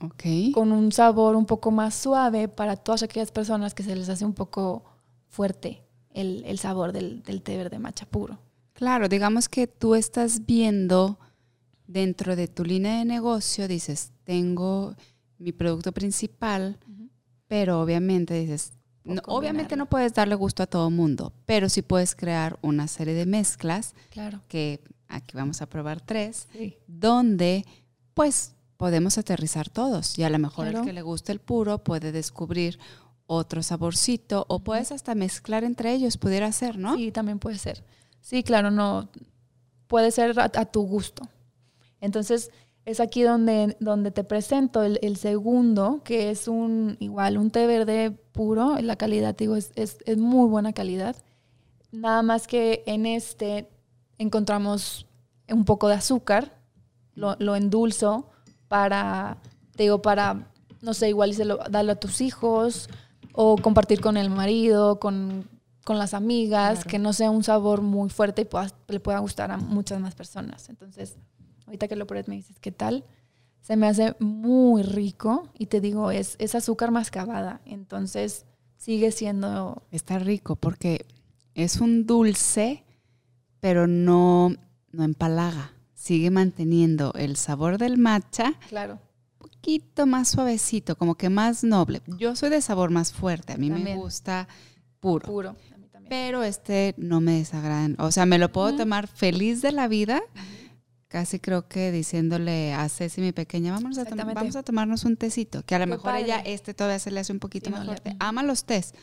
okay. 0.00 0.52
con 0.52 0.72
un 0.72 0.92
sabor 0.92 1.36
un 1.36 1.46
poco 1.46 1.70
más 1.70 1.94
suave 1.94 2.48
para 2.48 2.76
todas 2.76 3.02
aquellas 3.02 3.30
personas 3.30 3.74
que 3.74 3.82
se 3.82 3.96
les 3.96 4.08
hace 4.08 4.24
un 4.24 4.34
poco 4.34 4.84
fuerte 5.28 5.82
el, 6.12 6.42
el 6.46 6.58
sabor 6.58 6.92
del, 6.92 7.22
del 7.22 7.42
té 7.42 7.56
verde 7.56 7.78
macha 7.78 8.06
puro. 8.06 8.38
Claro, 8.72 9.08
digamos 9.08 9.48
que 9.48 9.66
tú 9.66 9.94
estás 9.94 10.46
viendo 10.46 11.18
dentro 11.90 12.36
de 12.36 12.46
tu 12.46 12.64
línea 12.64 12.98
de 12.98 13.04
negocio 13.04 13.66
dices, 13.66 14.12
tengo 14.24 14.94
mi 15.38 15.52
producto 15.52 15.92
principal, 15.92 16.78
pero 17.48 17.80
obviamente 17.80 18.34
dices, 18.34 18.72
obviamente 19.26 19.76
no 19.76 19.86
puedes 19.86 20.14
darle 20.14 20.34
gusto 20.34 20.62
a 20.62 20.66
todo 20.66 20.90
mundo, 20.90 21.32
pero 21.46 21.68
sí 21.68 21.82
puedes 21.82 22.14
crear 22.14 22.58
una 22.62 22.88
serie 22.88 23.14
de 23.14 23.26
mezclas, 23.26 23.94
claro. 24.10 24.40
que 24.48 24.80
aquí 25.08 25.36
vamos 25.36 25.62
a 25.62 25.66
probar 25.66 26.00
tres, 26.00 26.48
donde 26.86 27.64
pues 28.14 28.54
podemos 28.76 29.18
aterrizar 29.18 29.68
todos 29.68 30.18
y 30.18 30.22
a 30.22 30.30
lo 30.30 30.38
mejor 30.38 30.66
el 30.66 30.82
que 30.82 30.92
le 30.92 31.02
guste 31.02 31.32
el 31.32 31.40
puro 31.40 31.84
puede 31.84 32.12
descubrir 32.12 32.78
otro 33.26 33.62
saborcito 33.62 34.44
o 34.48 34.60
puedes 34.60 34.90
hasta 34.90 35.14
mezclar 35.14 35.64
entre 35.64 35.92
ellos, 35.92 36.16
pudiera 36.16 36.50
ser, 36.52 36.78
¿no? 36.78 36.96
Sí, 36.96 37.12
también 37.12 37.38
puede 37.38 37.58
ser. 37.58 37.84
Sí, 38.20 38.42
claro, 38.42 38.70
no 38.70 39.08
puede 39.86 40.10
ser 40.10 40.38
a 40.38 40.64
tu 40.66 40.82
gusto. 40.82 41.28
Entonces, 42.00 42.50
es 42.84 43.00
aquí 43.00 43.22
donde, 43.22 43.76
donde 43.80 44.10
te 44.10 44.24
presento 44.24 44.82
el, 44.82 45.16
segundo, 45.16 46.00
que 46.04 46.30
es 46.30 46.48
un 46.48 46.96
igual 47.00 47.38
un 47.38 47.50
té 47.50 47.66
verde 47.66 48.10
puro. 48.10 48.76
La 48.80 48.96
calidad, 48.96 49.36
digo, 49.36 49.56
es, 49.56 49.70
es, 49.74 49.98
es, 50.06 50.16
muy 50.16 50.48
buena 50.48 50.72
calidad. 50.72 51.16
Nada 51.92 52.22
más 52.22 52.46
que 52.46 52.82
en 52.86 53.06
este 53.06 53.70
encontramos 54.18 55.06
un 55.48 55.64
poco 55.64 55.88
de 55.88 55.94
azúcar, 55.94 56.58
lo, 57.14 57.36
lo 57.38 57.56
endulzo 57.56 58.30
para, 58.68 59.38
digo, 59.76 60.00
para, 60.00 60.48
no 60.80 60.94
sé, 60.94 61.08
igual 61.08 61.34
darlo 61.70 61.92
a 61.92 61.96
tus 61.96 62.20
hijos 62.20 62.88
o 63.32 63.56
compartir 63.56 64.00
con 64.00 64.16
el 64.16 64.30
marido, 64.30 65.00
con, 65.00 65.48
con 65.84 65.98
las 65.98 66.14
amigas, 66.14 66.84
que 66.84 66.98
no 66.98 67.12
sea 67.12 67.30
un 67.30 67.42
sabor 67.42 67.82
muy 67.82 68.10
fuerte 68.10 68.42
y 68.42 68.92
le 68.92 69.00
pueda 69.00 69.18
gustar 69.18 69.50
a 69.50 69.56
muchas 69.56 70.00
más 70.00 70.14
personas. 70.14 70.68
Entonces, 70.68 71.16
ahorita 71.70 71.86
que 71.86 71.96
lo 71.96 72.06
pruebes 72.06 72.28
me 72.28 72.34
dices, 72.34 72.58
¿qué 72.58 72.72
tal? 72.72 73.04
Se 73.60 73.76
me 73.76 73.86
hace 73.86 74.16
muy 74.18 74.82
rico 74.82 75.48
y 75.56 75.66
te 75.66 75.80
digo, 75.80 76.10
es, 76.10 76.34
es 76.38 76.54
azúcar 76.56 76.90
mascabada, 76.90 77.60
entonces 77.64 78.44
sigue 78.76 79.12
siendo... 79.12 79.82
Está 79.92 80.18
rico 80.18 80.56
porque 80.56 81.06
es 81.54 81.80
un 81.80 82.06
dulce, 82.06 82.82
pero 83.60 83.86
no, 83.86 84.52
no 84.90 85.04
empalaga. 85.04 85.72
Sigue 85.94 86.30
manteniendo 86.30 87.12
el 87.14 87.36
sabor 87.36 87.78
del 87.78 87.98
matcha. 87.98 88.54
Claro. 88.68 88.94
Un 89.38 89.50
poquito 89.50 90.06
más 90.06 90.28
suavecito, 90.28 90.96
como 90.96 91.14
que 91.14 91.28
más 91.28 91.62
noble. 91.62 92.02
Yo 92.18 92.34
soy 92.34 92.50
de 92.50 92.62
sabor 92.62 92.90
más 92.90 93.12
fuerte, 93.12 93.52
a 93.52 93.58
mí 93.58 93.70
me 93.70 93.94
gusta 93.94 94.48
puro. 94.98 95.26
Puro. 95.26 95.56
Pero 96.08 96.42
este 96.42 96.94
no 96.96 97.20
me 97.20 97.34
desagrada. 97.34 97.90
O 97.98 98.10
sea, 98.10 98.26
me 98.26 98.38
lo 98.38 98.50
puedo 98.50 98.74
tomar 98.74 99.06
feliz 99.06 99.62
de 99.62 99.70
la 99.70 99.86
vida 99.86 100.20
casi 101.10 101.40
creo 101.40 101.66
que 101.66 101.90
diciéndole 101.90 102.72
a 102.72 102.88
Ceci, 102.88 103.20
mi 103.20 103.32
pequeña, 103.32 103.72
vamos 103.72 103.98
a, 103.98 104.04
vamos 104.04 104.54
a 104.54 104.62
tomarnos 104.62 105.04
un 105.04 105.16
tecito, 105.16 105.64
que 105.64 105.74
a 105.74 105.80
lo 105.80 105.88
mejor 105.88 106.14
ella 106.14 106.38
este 106.38 106.72
todavía 106.72 107.00
se 107.00 107.10
le 107.10 107.18
hace 107.18 107.32
un 107.32 107.40
poquito 107.40 107.68
más 107.68 107.84
fuerte. 107.84 108.16
Ama 108.20 108.44
los 108.44 108.64
tés, 108.64 108.94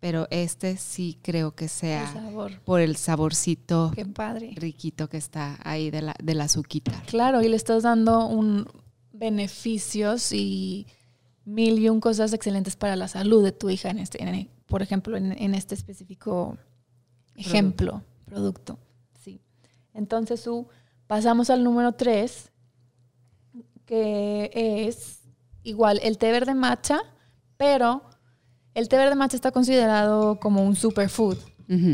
pero 0.00 0.26
este 0.30 0.76
sí 0.76 1.20
creo 1.22 1.54
que 1.54 1.68
sea 1.68 2.12
por 2.64 2.80
el 2.80 2.96
saborcito 2.96 3.92
riquito 4.56 5.08
que 5.08 5.16
está 5.16 5.58
ahí 5.62 5.92
de 5.92 6.02
la, 6.02 6.16
de 6.20 6.34
la 6.34 6.44
azuquita. 6.44 7.00
Claro, 7.06 7.40
y 7.40 7.48
le 7.48 7.56
estás 7.56 7.84
dando 7.84 8.26
un 8.26 8.66
beneficios 9.12 10.32
y 10.32 10.88
mil 11.44 11.78
y 11.78 11.88
un 11.88 12.00
cosas 12.00 12.32
excelentes 12.32 12.74
para 12.74 12.96
la 12.96 13.06
salud 13.06 13.44
de 13.44 13.52
tu 13.52 13.70
hija, 13.70 13.90
en 13.90 14.00
este, 14.00 14.50
por 14.66 14.82
ejemplo, 14.82 15.16
en, 15.16 15.54
este 15.54 15.76
específico 15.76 16.58
ejemplo, 17.36 18.02
producto. 18.24 18.76
Sí. 19.22 19.40
Entonces, 19.94 20.40
su 20.40 20.66
Pasamos 21.08 21.48
al 21.48 21.64
número 21.64 21.92
3, 21.92 22.52
que 23.86 24.50
es 24.54 25.22
igual 25.62 25.98
el 26.02 26.18
té 26.18 26.30
verde 26.30 26.54
matcha, 26.54 27.00
pero 27.56 28.02
el 28.74 28.90
té 28.90 28.98
verde 28.98 29.14
matcha 29.14 29.34
está 29.34 29.50
considerado 29.50 30.38
como 30.38 30.62
un 30.62 30.76
superfood 30.76 31.38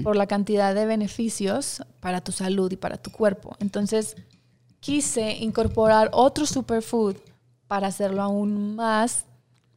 por 0.02 0.16
la 0.16 0.26
cantidad 0.26 0.74
de 0.74 0.86
beneficios 0.86 1.82
para 2.00 2.20
tu 2.20 2.32
salud 2.32 2.70
y 2.72 2.76
para 2.76 2.96
tu 2.96 3.10
cuerpo. 3.10 3.56
Entonces, 3.60 4.16
quise 4.80 5.36
incorporar 5.36 6.10
otro 6.12 6.44
superfood 6.44 7.16
para 7.68 7.88
hacerlo 7.88 8.20
aún 8.20 8.74
más 8.74 9.26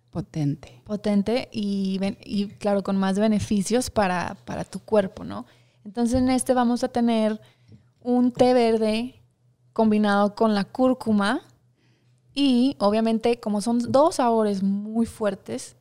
potente. 0.10 0.82
Potente 0.84 1.48
y, 1.52 2.00
y 2.26 2.48
claro, 2.48 2.82
con 2.82 2.98
más 2.98 3.20
beneficios 3.20 3.92
para, 3.92 4.36
para 4.46 4.64
tu 4.64 4.80
cuerpo, 4.80 5.24
¿no? 5.24 5.46
Entonces, 5.86 6.16
en 6.16 6.30
este 6.30 6.56
vamos 6.56 6.84
a 6.84 6.88
tener 6.88 7.40
un 8.02 8.32
té 8.32 8.54
verde 8.54 9.18
combinado 9.78 10.34
con 10.34 10.56
la 10.56 10.64
cúrcuma 10.64 11.44
y 12.34 12.76
obviamente 12.80 13.40
como 13.40 13.62
son 13.62 13.78
dos 13.92 14.16
sabores 14.16 14.64
muy 14.64 15.06
fuertes, 15.06 15.76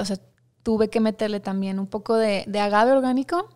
o 0.00 0.04
sea, 0.06 0.18
tuve 0.62 0.88
que 0.88 0.98
meterle 0.98 1.40
también 1.40 1.78
un 1.78 1.86
poco 1.86 2.16
de, 2.16 2.46
agave 2.58 2.92
orgánico. 2.92 3.50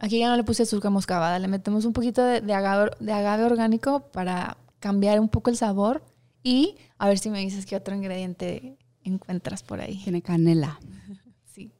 Aquí 0.00 0.18
ya 0.18 0.28
no 0.28 0.36
le 0.36 0.42
puse 0.42 0.64
azúcar 0.64 0.90
moscavada, 0.90 1.38
le 1.38 1.46
metemos 1.46 1.84
un 1.84 1.92
poquito 1.92 2.24
de, 2.24 2.40
de, 2.40 2.52
agave, 2.52 2.90
de 2.98 3.12
agave 3.12 3.44
orgánico 3.44 4.00
para 4.10 4.56
cambiar 4.80 5.20
un 5.20 5.28
poco 5.28 5.48
el 5.48 5.56
sabor 5.56 6.02
y 6.42 6.78
a 6.98 7.06
ver 7.06 7.20
si 7.20 7.30
me 7.30 7.38
dices 7.38 7.64
qué 7.64 7.76
otro 7.76 7.94
ingrediente 7.94 8.76
encuentras 9.04 9.62
por 9.62 9.80
ahí. 9.80 10.02
Tiene 10.02 10.20
canela. 10.20 10.80
sí. 11.44 11.70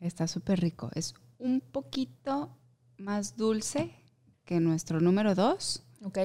Está 0.00 0.26
súper 0.26 0.60
rico. 0.60 0.88
Es 0.94 1.12
un 1.38 1.60
poquito 1.60 2.56
más 2.96 3.36
dulce 3.36 4.03
que 4.44 4.60
nuestro 4.60 5.00
número 5.00 5.34
dos. 5.34 5.82
Ok. 6.02 6.18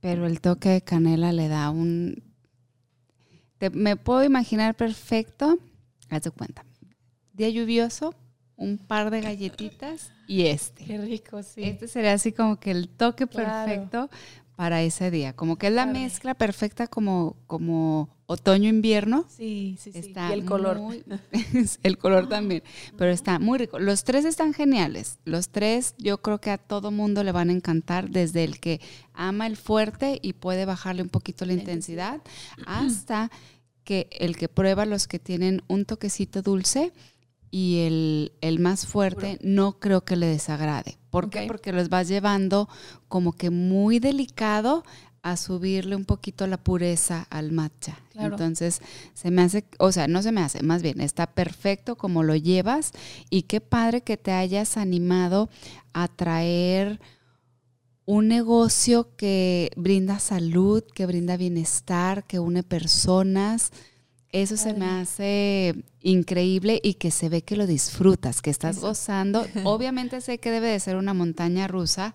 Pero 0.00 0.26
el 0.26 0.40
toque 0.40 0.68
de 0.68 0.82
canela 0.82 1.32
le 1.32 1.48
da 1.48 1.70
un... 1.70 2.22
me 3.72 3.96
puedo 3.96 4.22
imaginar 4.24 4.76
perfecto, 4.76 5.58
haz 6.08 6.22
de 6.22 6.30
cuenta, 6.30 6.64
día 7.32 7.48
lluvioso, 7.48 8.14
un 8.56 8.78
par 8.78 9.10
de 9.10 9.20
galletitas 9.20 10.12
y 10.26 10.46
este. 10.46 10.84
Qué 10.84 10.98
rico, 10.98 11.42
sí. 11.42 11.64
Este 11.64 11.88
sería 11.88 12.12
así 12.12 12.32
como 12.32 12.60
que 12.60 12.70
el 12.70 12.88
toque 12.88 13.26
perfecto 13.26 14.10
para 14.58 14.82
ese 14.82 15.12
día. 15.12 15.34
Como 15.34 15.54
que 15.54 15.68
es 15.68 15.72
la 15.72 15.86
mezcla 15.86 16.34
perfecta 16.34 16.88
como, 16.88 17.36
como 17.46 18.08
otoño-invierno. 18.26 19.24
Sí, 19.28 19.76
sí, 19.78 19.92
sí. 19.92 20.12
y 20.16 20.32
el 20.32 20.44
color. 20.44 20.80
el 21.84 21.96
color 21.96 22.28
también. 22.28 22.64
Pero 22.96 23.12
está 23.12 23.38
muy 23.38 23.56
rico. 23.56 23.78
Los 23.78 24.02
tres 24.02 24.24
están 24.24 24.54
geniales. 24.54 25.20
Los 25.24 25.50
tres 25.50 25.94
yo 25.96 26.20
creo 26.22 26.40
que 26.40 26.50
a 26.50 26.58
todo 26.58 26.90
mundo 26.90 27.22
le 27.22 27.30
van 27.30 27.50
a 27.50 27.52
encantar, 27.52 28.10
desde 28.10 28.42
el 28.42 28.58
que 28.58 28.80
ama 29.14 29.46
el 29.46 29.56
fuerte 29.56 30.18
y 30.20 30.32
puede 30.32 30.64
bajarle 30.64 31.02
un 31.02 31.08
poquito 31.08 31.44
la 31.44 31.52
intensidad, 31.52 32.20
hasta 32.66 33.30
que 33.84 34.08
el 34.10 34.36
que 34.36 34.48
prueba 34.48 34.86
los 34.86 35.06
que 35.06 35.20
tienen 35.20 35.62
un 35.68 35.84
toquecito 35.84 36.42
dulce 36.42 36.92
y 37.50 37.80
el, 37.80 38.32
el 38.40 38.58
más 38.58 38.86
fuerte 38.86 39.38
no 39.42 39.78
creo 39.78 40.04
que 40.04 40.16
le 40.16 40.26
desagrade. 40.26 40.98
¿Por 41.10 41.30
qué? 41.30 41.46
Porque 41.46 41.72
los 41.72 41.88
vas 41.88 42.08
llevando 42.08 42.68
como 43.08 43.32
que 43.32 43.50
muy 43.50 43.98
delicado 43.98 44.84
a 45.22 45.36
subirle 45.36 45.96
un 45.96 46.04
poquito 46.04 46.46
la 46.46 46.58
pureza 46.58 47.26
al 47.30 47.52
matcha. 47.52 47.98
Entonces, 48.14 48.80
se 49.14 49.30
me 49.30 49.42
hace, 49.42 49.64
o 49.78 49.92
sea, 49.92 50.08
no 50.08 50.22
se 50.22 50.32
me 50.32 50.40
hace, 50.40 50.62
más 50.62 50.82
bien, 50.82 51.00
está 51.00 51.26
perfecto 51.26 51.96
como 51.96 52.22
lo 52.22 52.34
llevas 52.34 52.92
y 53.30 53.42
qué 53.42 53.60
padre 53.60 54.02
que 54.02 54.16
te 54.16 54.32
hayas 54.32 54.76
animado 54.76 55.48
a 55.92 56.08
traer 56.08 57.00
un 58.06 58.26
negocio 58.28 59.14
que 59.16 59.70
brinda 59.76 60.18
salud, 60.18 60.82
que 60.94 61.06
brinda 61.06 61.36
bienestar, 61.36 62.24
que 62.24 62.38
une 62.38 62.62
personas 62.62 63.70
eso 64.30 64.56
se 64.56 64.74
me 64.74 64.86
hace 64.86 65.74
increíble 66.02 66.80
y 66.82 66.94
que 66.94 67.10
se 67.10 67.28
ve 67.28 67.42
que 67.42 67.56
lo 67.56 67.66
disfrutas, 67.66 68.42
que 68.42 68.50
estás 68.50 68.80
gozando. 68.80 69.46
Obviamente 69.64 70.20
sé 70.20 70.38
que 70.38 70.50
debe 70.50 70.68
de 70.68 70.80
ser 70.80 70.96
una 70.96 71.14
montaña 71.14 71.66
rusa 71.66 72.14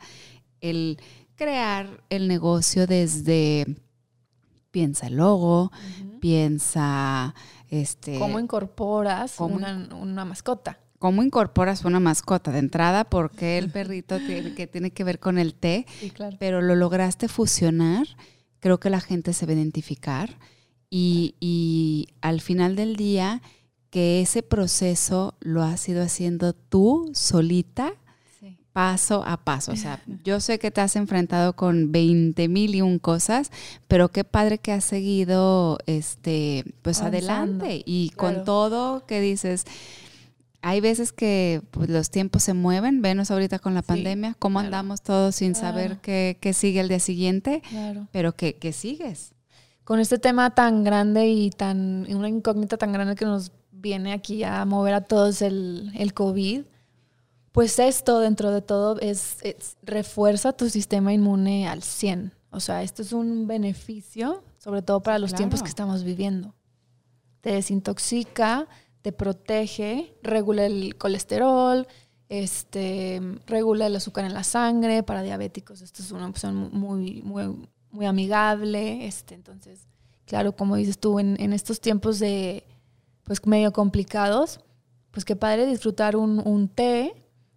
el 0.62 1.00
crear 1.36 2.04
el 2.10 2.28
negocio 2.28 2.86
desde 2.88 3.66
piensa 4.72 5.08
el 5.08 5.18
logo, 5.18 5.72
piensa 6.20 7.34
este 7.70 8.18
cómo 8.20 8.40
incorporas 8.40 9.40
una, 9.40 10.26
mascota. 10.26 10.80
¿Cómo 11.00 11.22
incorporas 11.22 11.84
una 11.84 12.00
mascota? 12.00 12.52
De 12.52 12.60
entrada, 12.60 13.04
porque 13.04 13.58
el 13.58 13.70
perrito 13.70 14.20
tiene, 14.20 14.54
que 14.54 14.68
tiene 14.68 14.92
que 14.92 15.04
ver 15.04 15.20
con 15.20 15.38
el 15.38 15.54
té, 15.54 15.86
pero 16.40 16.62
lo 16.62 16.76
lograste 16.76 17.28
fusionar. 17.28 18.08
Creo 18.62 18.80
que 18.80 18.90
la 18.90 19.02
gente 19.02 19.34
se 19.34 19.46
va 19.46 19.52
a 19.52 19.56
identificar 19.56 20.38
y, 20.96 22.08
al 22.22 22.40
final 22.40 22.76
del 22.76 22.96
día, 22.96 23.42
que 23.90 24.22
ese 24.22 24.44
proceso 24.44 25.36
lo 25.40 25.64
has 25.64 25.88
ido 25.90 26.04
haciendo 26.04 26.54
tú 26.54 27.10
solita, 27.14 27.94
paso 28.74 29.24
a 29.26 29.38
paso. 29.38 29.72
O 29.72 29.76
sea, 29.76 30.02
yo 30.24 30.40
sé 30.40 30.60
que 30.60 30.72
te 30.72 30.82
has 30.82 30.96
enfrentado 30.96 31.54
con 31.56 31.92
20 31.92 32.48
mil 32.48 32.76
y 32.76 32.82
un 32.82 33.00
cosas, 33.00 33.52
pero 33.88 34.10
qué 34.10 34.24
padre 34.24 34.60
que 34.60 34.72
has 34.72 34.84
seguido 34.84 35.80
este, 35.86 36.64
pues 36.82 37.02
adelante 37.02 37.82
y 37.86 38.12
con 38.12 38.44
todo 38.44 39.06
que 39.06 39.22
dices. 39.22 39.66
Hay 40.66 40.80
veces 40.80 41.12
que 41.12 41.62
pues, 41.72 41.90
los 41.90 42.10
tiempos 42.10 42.42
se 42.44 42.54
mueven, 42.54 43.02
venos 43.02 43.32
ahorita 43.32 43.60
con 43.60 43.74
la 43.74 43.82
pandemia, 43.82 44.34
cómo 44.40 44.60
andamos 44.60 45.02
todos 45.02 45.36
sin 45.36 45.56
saber 45.56 45.98
qué, 45.98 46.54
sigue 46.54 46.80
el 46.80 46.88
día 46.88 47.00
siguiente, 47.00 47.62
pero 48.14 48.34
que, 48.34 48.56
que 48.56 48.72
sigues 48.72 49.33
con 49.84 50.00
este 50.00 50.18
tema 50.18 50.56
tan 50.56 50.84
grande 50.84 51.28
y 51.28 51.50
tan 51.50 52.06
una 52.14 52.30
incógnita 52.30 52.78
tan 52.78 52.94
grande 52.94 53.16
que 53.16 53.26
nos 53.26 53.52
viene 53.72 54.14
aquí 54.14 54.44
a 54.44 54.64
mover 54.66 54.94
a 54.94 55.02
todos 55.02 55.42
el, 55.42 55.92
el 55.96 56.14
COVID, 56.14 56.64
pues 57.54 57.78
esto 57.78 58.20
dentro 58.20 58.52
de 58.52 58.62
todo 58.62 59.00
es, 59.00 59.38
refuerza 59.84 60.54
tu 60.54 60.70
sistema 60.70 61.14
inmune 61.14 61.68
al 61.68 61.84
100. 61.84 62.34
O 62.50 62.60
sea, 62.60 62.82
esto 62.82 63.04
es 63.04 63.14
un 63.14 63.48
beneficio, 63.48 64.44
sobre 64.58 64.82
todo 64.82 65.02
para 65.02 65.20
los 65.20 65.34
tiempos 65.34 65.62
que 65.62 65.70
estamos 65.70 66.04
viviendo. 66.04 66.56
Te 67.42 67.52
desintoxica, 67.52 68.68
te 69.04 69.12
protege, 69.12 70.16
regula 70.24 70.66
el 70.66 70.98
colesterol, 70.98 71.88
este, 72.28 73.22
regula 73.46 73.86
el 73.86 73.96
azúcar 73.96 74.26
en 74.26 74.34
la 74.34 74.44
sangre, 74.44 75.04
para 75.04 75.22
diabéticos 75.22 75.82
esto 75.82 76.02
es 76.02 76.12
una 76.12 76.28
opción 76.28 76.72
muy, 76.72 77.22
muy, 77.22 77.68
muy 77.94 78.06
amigable, 78.06 79.08
este, 79.08 79.36
entonces, 79.36 79.88
claro, 80.26 80.56
como 80.56 80.76
dices 80.76 81.00
tú, 81.00 81.20
en, 81.20 81.40
en 81.40 81.54
estos 81.54 81.80
tiempos 81.80 82.20
de, 82.20 82.66
pues 83.24 83.46
medio 83.46 83.72
complicados, 83.72 84.60
pues 85.12 85.24
qué 85.24 85.36
padre 85.36 85.66
disfrutar 85.66 86.16
un, 86.16 86.42
un 86.46 86.68
té 86.68 87.14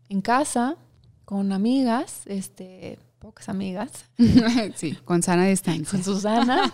en 0.08 0.20
casa 0.20 0.76
con 1.24 1.52
amigas, 1.52 2.22
este, 2.26 2.98
pocas 3.18 3.48
amigas. 3.48 4.04
sí, 4.76 4.94
con 5.04 5.22
sana 5.22 5.46
distancia. 5.46 5.90
Con 5.90 6.04
Susana. 6.04 6.72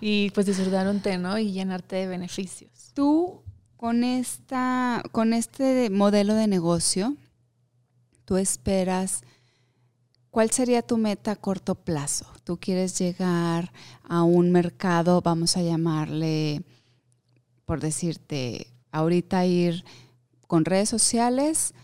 y 0.00 0.30
pues 0.30 0.46
disfrutar 0.46 0.88
un 0.88 1.00
té, 1.00 1.18
¿no? 1.18 1.38
Y 1.38 1.52
llenarte 1.52 1.96
de 1.96 2.06
beneficios. 2.08 2.90
Tú, 2.94 3.42
con, 3.76 4.04
esta, 4.04 5.02
con 5.12 5.32
este 5.32 5.90
modelo 5.90 6.34
de 6.34 6.48
negocio, 6.48 7.16
tú 8.24 8.36
esperas, 8.36 9.22
¿cuál 10.32 10.50
sería 10.50 10.82
tu 10.82 10.96
meta 10.96 11.32
a 11.32 11.36
corto 11.36 11.76
plazo? 11.76 12.26
Tú 12.42 12.58
quieres 12.58 12.98
llegar 12.98 13.70
a 14.02 14.24
un 14.24 14.50
mercado, 14.50 15.20
vamos 15.20 15.56
a 15.56 15.62
llamarle, 15.62 16.62
por 17.66 17.80
decirte, 17.80 18.66
ahorita 18.90 19.44
ir 19.46 19.84
con 20.48 20.64
redes 20.64 20.88
sociales, 20.88 21.74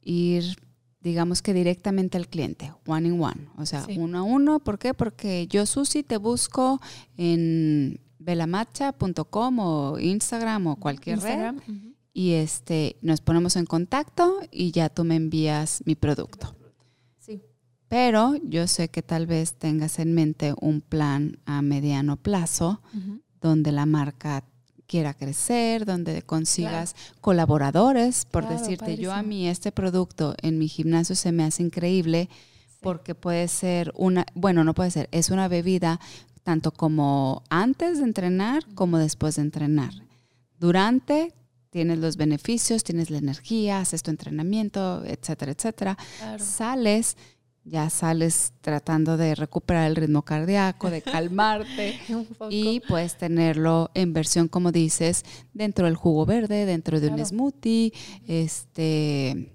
ir 0.00 0.56
digamos 1.00 1.42
que 1.42 1.52
directamente 1.52 2.16
al 2.16 2.28
cliente, 2.28 2.72
one 2.86 3.08
in 3.08 3.20
one, 3.20 3.48
o 3.56 3.66
sea, 3.66 3.84
uno 3.96 4.18
a 4.18 4.22
uno. 4.22 4.60
¿Por 4.60 4.78
qué? 4.78 4.94
Porque 4.94 5.46
yo, 5.48 5.66
Susi, 5.66 6.02
te 6.02 6.18
busco 6.18 6.80
en 7.16 8.00
velamacha.com 8.20 9.58
o 9.58 9.98
Instagram 9.98 10.68
o 10.68 10.76
cualquier 10.76 11.20
red 11.20 11.54
y 12.12 12.32
este, 12.32 12.96
nos 13.00 13.20
ponemos 13.20 13.56
en 13.56 13.66
contacto 13.66 14.40
y 14.50 14.70
ya 14.70 14.88
tú 14.88 15.04
me 15.04 15.16
envías 15.16 15.82
mi 15.84 15.94
producto. 15.94 16.57
Pero 17.88 18.34
yo 18.44 18.66
sé 18.66 18.88
que 18.88 19.02
tal 19.02 19.26
vez 19.26 19.54
tengas 19.54 19.98
en 19.98 20.14
mente 20.14 20.54
un 20.60 20.80
plan 20.80 21.38
a 21.46 21.62
mediano 21.62 22.16
plazo 22.16 22.80
donde 23.40 23.72
la 23.72 23.86
marca 23.86 24.44
quiera 24.86 25.14
crecer, 25.14 25.84
donde 25.84 26.22
consigas 26.22 26.96
colaboradores, 27.20 28.24
por 28.24 28.48
decirte, 28.48 28.96
yo 28.96 29.12
a 29.12 29.22
mí 29.22 29.48
este 29.48 29.70
producto 29.70 30.34
en 30.42 30.58
mi 30.58 30.68
gimnasio 30.68 31.14
se 31.14 31.30
me 31.30 31.44
hace 31.44 31.62
increíble 31.62 32.28
porque 32.80 33.14
puede 33.14 33.48
ser 33.48 33.92
una, 33.96 34.24
bueno, 34.34 34.64
no 34.64 34.74
puede 34.74 34.90
ser, 34.90 35.08
es 35.12 35.30
una 35.30 35.48
bebida 35.48 36.00
tanto 36.42 36.72
como 36.72 37.42
antes 37.50 37.98
de 37.98 38.04
entrenar 38.04 38.64
como 38.74 38.98
después 38.98 39.36
de 39.36 39.42
entrenar. 39.42 39.92
Durante 40.58 41.34
tienes 41.70 41.98
los 41.98 42.16
beneficios, 42.16 42.82
tienes 42.82 43.10
la 43.10 43.18
energía, 43.18 43.80
haces 43.80 44.02
tu 44.02 44.10
entrenamiento, 44.10 45.04
etcétera, 45.04 45.52
etcétera. 45.52 45.98
Sales 46.38 47.16
ya 47.68 47.90
sales 47.90 48.52
tratando 48.60 49.16
de 49.16 49.34
recuperar 49.34 49.86
el 49.86 49.96
ritmo 49.96 50.22
cardíaco, 50.22 50.90
de 50.90 51.02
calmarte 51.02 51.98
y 52.50 52.80
puedes 52.80 53.16
tenerlo 53.16 53.90
en 53.94 54.12
versión, 54.12 54.48
como 54.48 54.72
dices, 54.72 55.24
dentro 55.52 55.86
del 55.86 55.96
jugo 55.96 56.26
verde, 56.26 56.66
dentro 56.66 57.00
de 57.00 57.08
un 57.08 57.24
smoothie, 57.24 57.92
este 58.26 59.52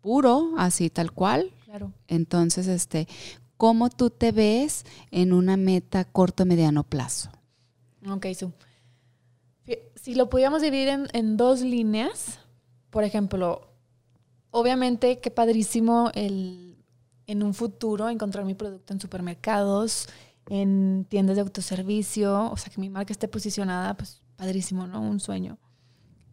puro, 0.00 0.54
así 0.56 0.90
tal 0.90 1.12
cual. 1.12 1.52
Claro. 1.64 1.92
Entonces, 2.08 2.66
este, 2.66 3.06
¿cómo 3.56 3.90
tú 3.90 4.10
te 4.10 4.32
ves 4.32 4.84
en 5.10 5.32
una 5.32 5.56
meta 5.56 6.04
corto 6.04 6.46
mediano 6.46 6.82
plazo? 6.84 7.30
Ok, 8.08 8.26
so, 8.34 8.52
si 9.94 10.14
lo 10.14 10.30
pudiéramos 10.30 10.62
dividir 10.62 10.88
en, 10.88 11.08
en 11.12 11.36
dos 11.36 11.60
líneas, 11.60 12.40
por 12.88 13.04
ejemplo, 13.04 13.68
obviamente 14.50 15.20
qué 15.20 15.30
padrísimo 15.30 16.10
el 16.14 16.69
en 17.30 17.44
un 17.44 17.54
futuro 17.54 18.08
encontrar 18.08 18.44
mi 18.44 18.54
producto 18.54 18.92
en 18.92 19.00
supermercados, 19.00 20.08
en 20.48 21.06
tiendas 21.08 21.36
de 21.36 21.42
autoservicio, 21.42 22.50
o 22.50 22.56
sea, 22.56 22.72
que 22.72 22.80
mi 22.80 22.90
marca 22.90 23.12
esté 23.12 23.28
posicionada, 23.28 23.94
pues 23.94 24.20
padrísimo, 24.34 24.88
¿no? 24.88 25.00
Un 25.00 25.20
sueño. 25.20 25.56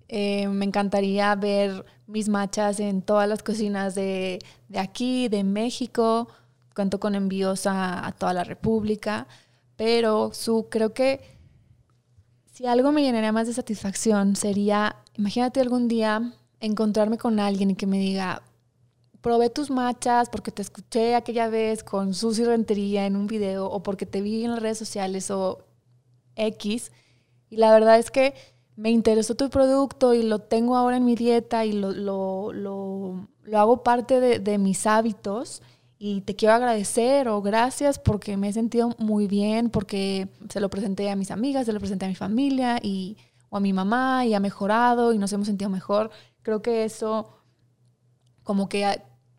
Eh, 0.08 0.48
me 0.48 0.66
encantaría 0.66 1.36
ver 1.36 1.86
mis 2.08 2.30
machas 2.30 2.80
en 2.80 3.04
todas 3.04 3.30
las 3.30 3.44
cocinas 3.44 3.94
de, 3.94 4.40
de 4.70 4.80
aquí, 4.80 5.28
de 5.28 5.44
México. 5.44 6.30
Cuento 6.74 7.00
con 7.00 7.14
envíos 7.14 7.68
a, 7.68 8.12
toda 8.18 8.34
la 8.34 8.44
República. 8.44 9.28
Pero 9.76 10.32
su, 10.34 10.68
creo 10.68 10.96
que 10.96 11.22
si 12.52 12.66
algo 12.66 12.92
me 12.92 13.04
llenaría 13.04 13.32
más 13.32 13.46
de 13.46 13.54
satisfacción 13.54 14.36
sería, 14.36 14.96
imagínate 15.16 15.62
algún 15.62 15.88
día 15.88 16.34
encontrarme 16.60 17.20
con 17.20 17.40
alguien 17.40 17.76
que 17.76 17.86
me 17.86 18.00
diga, 18.00 18.42
probé 19.28 19.50
tus 19.50 19.70
machas 19.70 20.30
porque 20.30 20.52
te 20.54 20.62
escuché 20.62 21.14
aquella 21.14 21.50
vez 21.50 21.84
con 21.84 22.14
Susi 22.14 22.46
Rentería 22.46 23.06
en 23.06 23.18
un 23.18 23.28
video 23.28 23.70
o 23.70 23.84
porque 23.84 24.06
te 24.06 24.22
vi 24.22 24.46
en 24.46 24.52
las 24.52 24.62
redes 24.62 24.78
sociales 24.78 25.30
o 25.32 25.66
X. 26.38 26.94
Y 27.50 27.58
la 27.58 27.74
verdad 27.74 28.00
es 28.00 28.10
que 28.10 28.34
me 28.78 28.90
interesó 28.90 29.36
tu 29.36 29.50
producto 29.50 30.14
y 30.14 30.24
lo 30.24 30.40
tengo 30.40 30.78
ahora 30.78 30.96
en 30.96 31.04
mi 31.04 31.16
dieta 31.16 31.66
y 31.66 31.74
lo, 31.74 31.92
lo, 31.92 32.54
lo, 32.54 33.28
lo 33.44 33.60
hago 33.60 33.84
parte 33.84 34.22
de, 34.22 34.40
de, 34.40 34.58
mis 34.58 34.88
hábitos. 34.88 35.62
Y 36.00 36.22
te 36.22 36.38
quiero 36.38 36.54
agradecer 36.54 37.28
o 37.28 37.42
gracias 37.42 38.00
porque 38.00 38.38
me 38.38 38.48
he 38.48 38.54
sentido 38.54 38.96
muy 38.98 39.28
bien, 39.28 39.70
porque 39.70 40.30
se 40.48 40.62
lo 40.62 40.70
presenté 40.70 41.10
a 41.10 41.18
mis 41.18 41.32
amigas, 41.32 41.66
se 41.66 41.74
lo 41.74 41.80
presenté 41.82 42.06
a 42.06 42.10
mi 42.10 42.16
familia 42.16 42.80
y, 42.82 43.18
o 43.50 43.58
a 43.58 43.60
mi 43.60 43.74
mamá 43.74 44.26
y 44.26 44.36
ha 44.36 44.40
mejorado 44.40 45.12
y 45.12 45.18
nos 45.18 45.34
hemos 45.34 45.48
sentido 45.48 45.70
mejor. 45.70 46.12
Creo 46.44 46.62
que 46.62 46.86
eso 46.86 47.28
como 48.44 48.70
que 48.70 48.86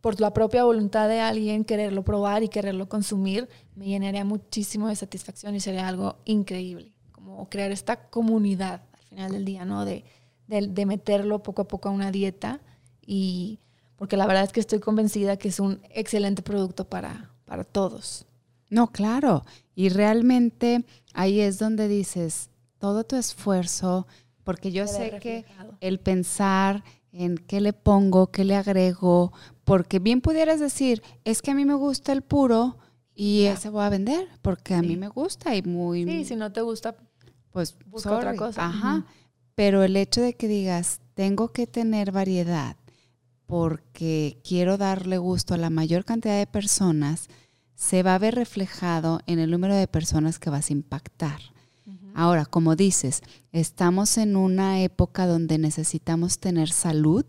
por 0.00 0.20
la 0.20 0.32
propia 0.32 0.64
voluntad 0.64 1.08
de 1.08 1.20
alguien 1.20 1.64
quererlo 1.64 2.04
probar 2.04 2.42
y 2.42 2.48
quererlo 2.48 2.88
consumir, 2.88 3.48
me 3.74 3.87
llenaría 3.87 4.24
muchísimo 4.24 4.88
de 4.88 4.96
satisfacción 4.96 5.54
y 5.54 5.61
sería 5.61 5.88
algo 5.88 6.16
increíble, 6.24 6.92
como 7.12 7.48
crear 7.48 7.72
esta 7.72 8.08
comunidad 8.08 8.82
al 8.92 9.02
final 9.08 9.32
del 9.32 9.44
día, 9.44 9.64
¿no? 9.64 9.84
De, 9.84 10.04
de, 10.46 10.87
meterlo 10.87 11.42
poco 11.42 11.62
a 11.62 11.68
poco 11.68 11.88
a 11.88 11.92
una 11.92 12.11
dieta 12.11 12.61
y 13.04 13.58
porque 13.96 14.16
la 14.16 14.26
verdad 14.26 14.44
es 14.44 14.52
que 14.52 14.61
estoy 14.61 14.78
convencida 14.78 15.37
que 15.37 15.48
es 15.48 15.61
un 15.61 15.80
excelente 15.90 16.42
producto 16.42 16.88
para, 16.88 17.30
para 17.44 17.64
todos. 17.64 18.24
No, 18.70 18.92
claro, 18.92 19.44
y 19.74 19.88
realmente 19.88 20.84
ahí 21.12 21.40
es 21.40 21.58
donde 21.58 21.88
dices, 21.88 22.50
todo 22.78 23.04
tu 23.04 23.16
esfuerzo, 23.16 24.06
porque 24.44 24.72
yo 24.72 24.87
sé 24.87 25.18
que 25.20 25.44
el 25.80 25.98
pensar 25.98 26.84
en 27.12 27.38
qué 27.38 27.61
le 27.61 27.73
pongo, 27.73 28.31
qué 28.31 28.44
le 28.44 28.57
agrego, 28.57 29.33
porque 29.64 29.99
bien 29.99 30.21
pudieras 30.21 30.61
decir, 30.61 31.03
es 31.25 31.42
que 31.42 31.51
a 31.51 31.55
mí 31.55 31.64
me 31.64 31.75
gusta 31.75 32.12
el 32.12 32.23
puro 32.23 32.79
y 33.14 33.44
ese 33.44 33.71
voy 33.71 33.85
a 33.85 33.88
vender, 33.88 34.29
porque 34.42 34.75
a 34.75 34.83
mí 34.83 34.97
me 34.97 35.09
gusta 35.09 35.57
y 35.57 35.62
muy... 35.62 36.05
Sí, 36.05 36.25
si 36.25 36.37
no 36.37 36.53
te 36.53 36.61
gusta, 36.61 36.97
pues 37.51 37.77
busca 37.87 38.16
otra 38.16 38.37
cosa. 38.37 38.66
Ajá, 38.66 39.07
pero 39.55 39.83
el 39.83 39.97
hecho 39.97 40.21
de 40.21 40.35
que 40.35 40.47
digas, 40.47 41.01
tengo 41.14 41.49
que 41.49 41.66
tener 41.66 42.12
variedad 42.12 42.77
porque 43.47 44.38
quiero 44.44 44.77
darle 44.77 45.16
gusto 45.16 45.55
a 45.55 45.59
la 45.59 45.71
mayor 45.71 46.05
cantidad 46.05 46.38
de 46.38 46.47
personas, 46.47 47.29
se 47.75 48.03
va 48.03 48.14
a 48.14 48.18
ver 48.18 48.35
reflejado 48.35 49.21
en 49.27 49.38
el 49.38 49.51
número 49.51 49.75
de 49.75 49.88
personas 49.88 50.38
que 50.38 50.51
vas 50.51 50.68
a 50.68 50.75
impactar. 50.75 51.40
Ahora, 52.18 52.46
como 52.46 52.74
dices, 52.74 53.22
estamos 53.52 54.18
en 54.18 54.35
una 54.35 54.81
época 54.81 55.24
donde 55.28 55.57
necesitamos 55.57 56.40
tener 56.40 56.68
salud, 56.68 57.24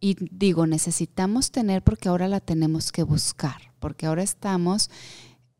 y 0.00 0.16
digo, 0.32 0.66
necesitamos 0.66 1.52
tener 1.52 1.84
porque 1.84 2.08
ahora 2.08 2.26
la 2.26 2.40
tenemos 2.40 2.90
que 2.90 3.04
buscar, 3.04 3.72
porque 3.78 4.06
ahora 4.06 4.24
estamos, 4.24 4.90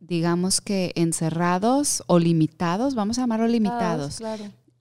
digamos 0.01 0.61
que 0.61 0.91
encerrados 0.97 2.03
o 2.09 2.19
limitados, 2.19 2.97
vamos 2.97 3.17
a 3.19 3.21
llamarlo 3.21 3.47
limitados, 3.47 4.21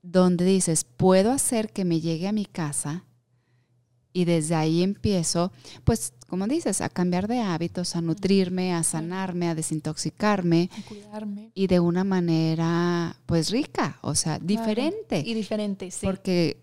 donde 0.02 0.44
dices, 0.44 0.84
puedo 0.84 1.32
hacer 1.32 1.72
que 1.72 1.86
me 1.86 2.02
llegue 2.02 2.28
a 2.28 2.32
mi 2.32 2.46
casa 2.46 3.04
y 4.16 4.24
desde 4.24 4.56
ahí 4.56 4.82
empiezo, 4.82 5.52
pues, 5.84 6.14
como 6.30 6.48
dices, 6.48 6.80
a 6.80 6.88
cambiar 6.88 7.28
de 7.28 7.42
hábitos, 7.42 7.98
a 7.98 8.02
nutrirme, 8.02 8.74
a 8.74 8.82
sanarme, 8.82 9.50
a 9.50 9.56
desintoxicarme. 9.56 10.70
A 10.72 10.82
cuidarme. 10.88 11.52
Y 11.54 11.68
de 11.68 11.82
una 11.82 12.06
manera, 12.06 13.18
pues, 13.26 13.52
rica, 13.52 14.00
o 14.02 14.16
sea, 14.16 14.40
diferente. 14.40 15.20
Y 15.20 15.34
diferente, 15.34 15.92
sí. 15.92 16.06
Porque 16.06 16.56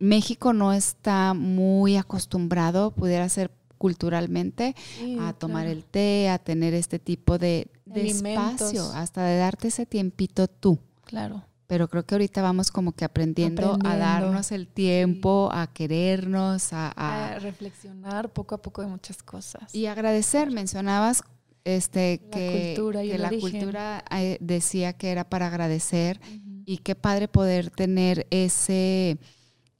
México 0.00 0.52
no 0.52 0.72
está 0.72 1.32
muy 1.32 1.96
acostumbrado, 1.96 2.90
pudiera 2.90 3.28
ser 3.28 3.52
culturalmente, 3.78 4.74
a 5.20 5.32
tomar 5.32 5.68
el 5.68 5.84
té, 5.84 6.28
a 6.28 6.38
tener 6.40 6.74
este 6.74 6.98
tipo 6.98 7.38
de, 7.38 7.68
espacio, 7.94 8.90
hasta 8.94 9.24
de 9.24 9.38
darte 9.38 9.68
ese 9.68 9.86
tiempito 9.86 10.48
tú. 10.48 10.80
Claro. 11.04 11.44
Pero 11.66 11.88
creo 11.88 12.04
que 12.04 12.14
ahorita 12.14 12.42
vamos 12.42 12.70
como 12.70 12.92
que 12.92 13.04
aprendiendo, 13.04 13.78
a 13.84 13.96
darnos 13.96 14.52
el 14.52 14.68
tiempo, 14.68 15.50
a 15.52 15.66
querernos, 15.66 16.68
a, 16.72 17.38
reflexionar 17.40 18.32
poco 18.32 18.54
a 18.54 18.62
poco 18.62 18.82
de 18.82 18.88
muchas 18.88 19.22
cosas. 19.22 19.74
Y 19.74 19.86
agradecer, 19.86 20.50
mencionabas 20.50 21.22
este 21.64 22.20
que, 22.30 22.76
la 23.18 23.30
cultura 23.30 24.04
eh, 24.12 24.38
decía 24.40 24.92
que 24.92 25.10
era 25.10 25.28
para 25.28 25.48
agradecer 25.48 26.20
y 26.64 26.78
qué 26.78 26.94
padre 26.94 27.26
poder 27.26 27.70
tener 27.70 28.26
ese 28.30 29.18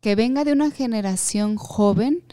que 0.01 0.17
venga 0.17 0.45
de 0.45 0.53
una 0.53 0.71
generación 0.71 1.57
joven 1.57 2.25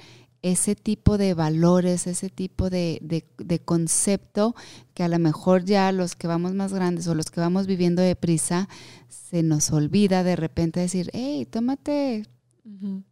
ese 0.43 0.75
tipo 0.75 1.17
de 1.17 1.33
valores, 1.33 2.05
ese 2.05 2.29
tipo 2.29 2.69
de, 2.69 2.99
de, 3.01 3.59
concepto 3.59 4.55
que 4.93 5.01
a 5.01 5.07
lo 5.07 5.17
mejor 5.17 5.63
ya 5.63 5.91
los 5.93 6.15
que 6.15 6.27
vamos 6.27 6.53
más 6.53 6.73
grandes 6.73 7.07
o 7.07 7.15
los 7.15 7.31
que 7.31 7.39
vamos 7.39 7.65
viviendo 7.65 8.01
deprisa, 8.01 8.67
se 9.07 9.41
nos 9.41 9.71
olvida 9.71 10.23
de 10.23 10.35
repente 10.35 10.81
decir, 10.81 11.09
hey, 11.13 11.47
tómate 11.49 12.27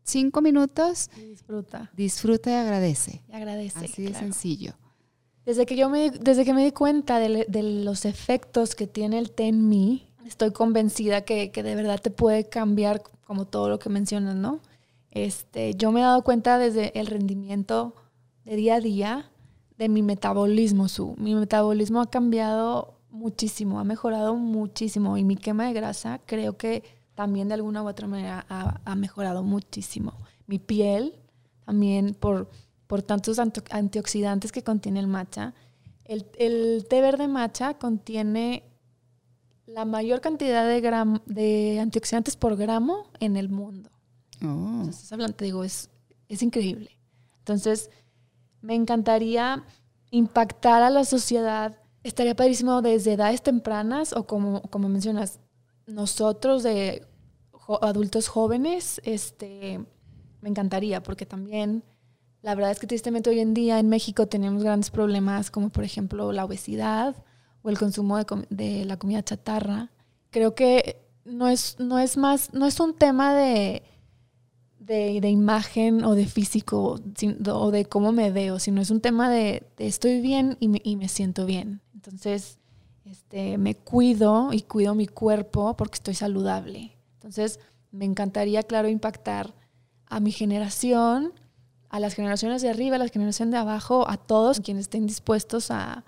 cinco 0.04 0.42
minutos. 0.42 1.10
disfruta. 1.16 1.90
Disfruta 1.96 2.52
y 2.52 2.54
agradece. 2.54 3.24
Y 3.30 3.34
agradece. 3.34 3.86
Así 3.86 4.04
de 4.04 4.14
sencillo. 4.14 4.74
Desde 5.46 5.66
que 5.66 5.76
yo 5.76 5.90
me, 5.90 6.12
desde 6.12 6.44
que 6.44 6.54
me 6.54 6.64
di 6.64 6.72
cuenta 6.72 7.20
de, 7.20 7.46
de, 7.48 7.64
los 7.64 8.06
efectos 8.06 8.76
que 8.76 8.88
tiene 8.88 9.18
el 9.18 9.32
té 9.32 9.48
en 9.48 9.70
mí, 9.70 10.12
estoy 10.26 10.52
convencida 10.52 11.22
que, 11.22 11.52
que, 11.52 11.64
de 11.64 11.76
verdad 11.76 12.00
te 12.00 12.12
puede 12.12 12.48
cambiar 12.48 13.02
como 13.26 13.46
todo 13.46 13.70
lo 13.70 13.80
que 13.80 13.90
mencionas, 13.90 14.36
¿no? 14.36 14.60
Este, 15.12 15.76
yo 15.76 15.92
me 15.92 16.00
he 16.00 16.04
dado 16.04 16.24
cuenta 16.24 16.58
desde 16.58 16.98
el 17.00 17.08
rendimiento 17.08 17.96
de 18.46 18.56
día 18.56 18.76
a 18.76 18.80
día 18.80 19.32
de 19.78 19.90
mi 19.90 20.02
metabolismo. 20.02 20.88
Su, 20.88 21.16
mi 21.18 21.36
metabolismo 21.36 22.02
ha 22.02 22.10
cambiado 22.10 22.96
muchísimo, 23.10 23.80
ha 23.80 23.84
mejorado 23.84 24.36
muchísimo 24.36 25.18
y 25.18 25.24
mi 25.24 25.36
quema 25.36 25.68
de 25.68 25.74
grasa 25.74 26.22
creo 26.26 26.58
que 26.58 26.84
también 27.14 27.50
de 27.50 27.56
alguna 27.56 27.84
u 27.84 27.88
otra 27.88 28.08
manera 28.08 28.46
ha, 28.48 28.96
mejorado 28.96 29.44
muchísimo. 29.44 30.14
Mi 30.48 30.60
piel 30.60 31.20
también 31.66 32.14
por, 32.14 32.50
por 32.88 33.02
tantos 33.02 33.38
antioxidantes 33.40 34.52
que 34.52 34.64
contiene 34.64 35.00
el 35.00 35.08
matcha. 35.08 35.54
El, 36.06 36.86
té 36.90 37.02
verde 37.02 37.28
matcha 37.28 37.76
contiene 37.76 38.64
la 39.66 39.86
mayor 39.86 40.22
cantidad 40.22 40.68
de, 40.68 40.82
de 41.26 41.80
antioxidantes 41.80 42.38
por 42.38 42.56
gramo 42.56 43.08
en 43.20 43.36
el 43.36 43.50
mundo. 43.50 43.90
Oh. 44.44 44.90
Hablando, 45.12 45.36
te 45.36 45.46
digo, 45.46 45.64
es, 45.64 45.90
es 46.28 46.42
increíble. 46.42 46.98
Entonces, 47.40 47.90
me 48.62 48.76
encantaría 48.76 49.64
impactar 50.12 50.84
a 50.84 50.90
la 50.90 51.06
sociedad. 51.06 51.78
Estaría 52.04 52.36
padrísimo 52.36 52.82
desde 52.82 53.14
edades 53.14 53.42
tempranas 53.42 54.14
o 54.14 54.26
como, 54.26 54.62
como 54.64 54.90
mencionas, 54.90 55.40
nosotros 55.88 56.64
de 56.64 57.08
adultos 57.82 58.28
jóvenes, 58.28 59.02
este, 59.04 59.86
me 60.42 60.50
encantaría 60.50 61.04
porque 61.04 61.26
también 61.26 61.84
la 62.42 62.56
verdad 62.56 62.72
es 62.72 62.80
que 62.80 62.88
tristemente 62.88 63.30
hoy 63.30 63.40
en 63.40 63.54
día 63.54 63.80
en 63.80 63.88
México 63.88 64.28
tenemos 64.28 64.64
grandes 64.64 64.90
problemas 64.90 65.52
como 65.52 65.70
por 65.70 65.84
ejemplo 65.84 66.32
la 66.32 66.44
obesidad 66.44 67.16
o 67.62 67.70
el 67.70 67.78
consumo 67.78 68.18
de, 68.18 68.26
de 68.50 68.86
la 68.86 68.98
comida 68.98 69.24
chatarra. 69.24 69.92
Creo 70.32 70.56
que 70.56 71.06
no 71.24 71.48
es, 71.48 71.80
no 71.80 72.00
es 72.00 72.18
más, 72.18 72.54
no 72.54 72.66
es 72.66 72.80
un 72.80 72.96
tema 72.96 73.36
de 73.36 73.84
de, 74.92 75.30
imagen 75.30 76.04
o 76.04 76.16
de 76.16 76.26
físico 76.26 77.00
o 77.48 77.72
de 77.72 77.86
cómo 77.86 78.12
me 78.12 78.32
veo, 78.32 78.60
sino 78.60 78.82
es 78.82 78.92
un 78.92 79.02
tema 79.02 79.30
de, 79.30 79.64
estoy 79.78 80.22
bien 80.22 80.58
y 80.60 80.68
me, 80.68 80.82
y 80.84 80.96
me, 80.98 81.08
siento 81.08 81.46
bien. 81.46 81.82
Entonces, 81.94 82.60
este, 83.06 83.58
me 83.58 83.76
cuido 83.76 84.52
y 84.52 84.62
cuido 84.62 84.94
mi 84.96 85.08
cuerpo 85.08 85.76
porque 85.78 85.96
estoy 85.96 86.16
saludable. 86.16 86.98
Entonces, 87.16 87.60
me 87.92 88.06
encantaría, 88.06 88.64
claro, 88.64 88.90
impactar 88.90 89.54
a 90.08 90.20
mi 90.20 90.32
generación, 90.32 91.34
a 91.90 92.00
las 92.00 92.14
generaciones 92.14 92.62
de 92.62 92.70
arriba, 92.70 92.98
a 92.98 93.00
la 93.00 93.08
generación 93.08 93.52
de 93.52 93.58
abajo, 93.58 94.10
a 94.10 94.18
todos 94.18 94.60
quienes 94.60 94.84
estén 94.84 95.08
dispuestos 95.08 95.72
a, 95.72 96.04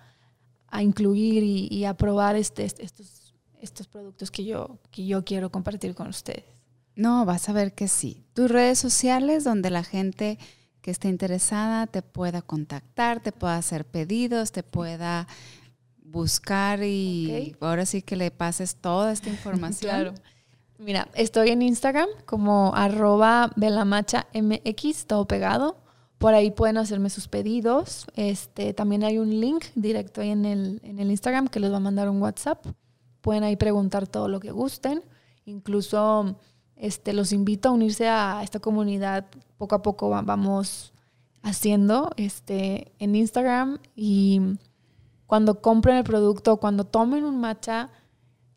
a 0.67 0.83
incluir 0.83 1.43
y, 1.43 1.67
y, 1.71 1.85
a 1.85 1.93
probar 1.95 2.35
este, 2.35 2.65
estos, 2.65 3.33
estos 3.61 3.87
productos 3.87 4.29
que 4.29 4.43
yo, 4.43 4.79
que 4.91 5.05
yo 5.05 5.23
quiero 5.23 5.51
compartir 5.51 5.95
con 5.95 6.07
ustedes. 6.07 6.62
No, 6.95 7.25
vas 7.25 7.49
a 7.49 7.53
ver 7.53 7.73
que 7.73 7.87
sí. 7.87 8.23
Tus 8.33 8.49
redes 8.49 8.79
sociales 8.79 9.43
donde 9.43 9.69
la 9.69 9.83
gente 9.83 10.37
que 10.81 10.91
esté 10.91 11.07
interesada 11.07 11.87
te 11.87 12.01
pueda 12.01 12.41
contactar, 12.41 13.21
te 13.21 13.31
pueda 13.31 13.57
hacer 13.57 13.85
pedidos, 13.85 14.51
te 14.51 14.63
pueda 14.63 15.27
buscar 15.97 16.83
y 16.83 17.55
ahora 17.61 17.85
sí 17.85 18.01
que 18.01 18.15
le 18.15 18.29
pases 18.31 18.75
toda 18.75 19.11
esta 19.11 19.29
información. 19.37 19.89
claro. 19.89 20.13
Mira, 20.79 21.07
estoy 21.13 21.49
en 21.49 21.61
Instagram 21.61 22.09
como 22.25 22.73
arroba 22.75 23.51
mx, 23.55 25.05
todo 25.05 25.25
pegado. 25.25 25.77
Por 26.17 26.33
ahí 26.33 26.51
pueden 26.51 26.77
hacerme 26.77 27.09
sus 27.09 27.27
pedidos. 27.27 28.05
Este, 28.15 28.73
también 28.73 29.03
hay 29.03 29.17
un 29.17 29.39
link 29.39 29.65
directo 29.75 30.21
ahí 30.21 30.31
en 30.31 30.45
el, 30.45 30.81
en 30.83 30.99
el 30.99 31.11
Instagram 31.11 31.47
que 31.47 31.59
les 31.59 31.71
va 31.71 31.77
a 31.77 31.81
mandar 31.81 32.09
un 32.09 32.21
WhatsApp. 32.21 32.65
Pueden 33.21 33.43
ahí 33.43 33.55
preguntar 33.55 34.07
todo 34.07 34.27
lo 34.27 34.39
que 34.39 34.51
gusten. 34.51 35.03
Incluso 35.45 36.37
este, 36.75 37.13
los 37.13 37.31
invito 37.31 37.69
a 37.69 37.71
unirse 37.71 38.07
a 38.07 38.41
esta 38.43 38.59
comunidad. 38.59 39.25
Poco 39.57 39.75
a 39.75 39.81
poco 39.81 40.09
vamos 40.09 40.93
haciendo 41.41 42.11
este, 42.17 42.91
en 42.99 43.15
Instagram 43.15 43.79
y 43.95 44.41
cuando 45.27 45.61
compren 45.61 45.97
el 45.97 46.03
producto, 46.03 46.57
cuando 46.57 46.85
tomen 46.85 47.23
un 47.25 47.39
matcha, 47.39 47.89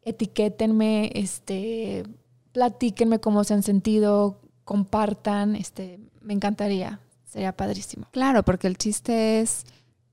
etiquétenme, 0.03 1.11
este, 1.15 2.05
platíquenme 2.53 3.19
cómo 3.19 3.45
se 3.45 3.55
han 3.55 3.63
sentido, 3.63 4.41
compartan, 4.65 5.57
este, 5.57 6.01
me 6.21 6.33
encantaría, 6.35 7.01
sería 7.25 7.57
padrísimo. 7.57 8.07
Claro, 8.13 8.45
porque 8.45 8.67
el 8.67 8.79
chiste 8.79 9.41
es 9.41 9.65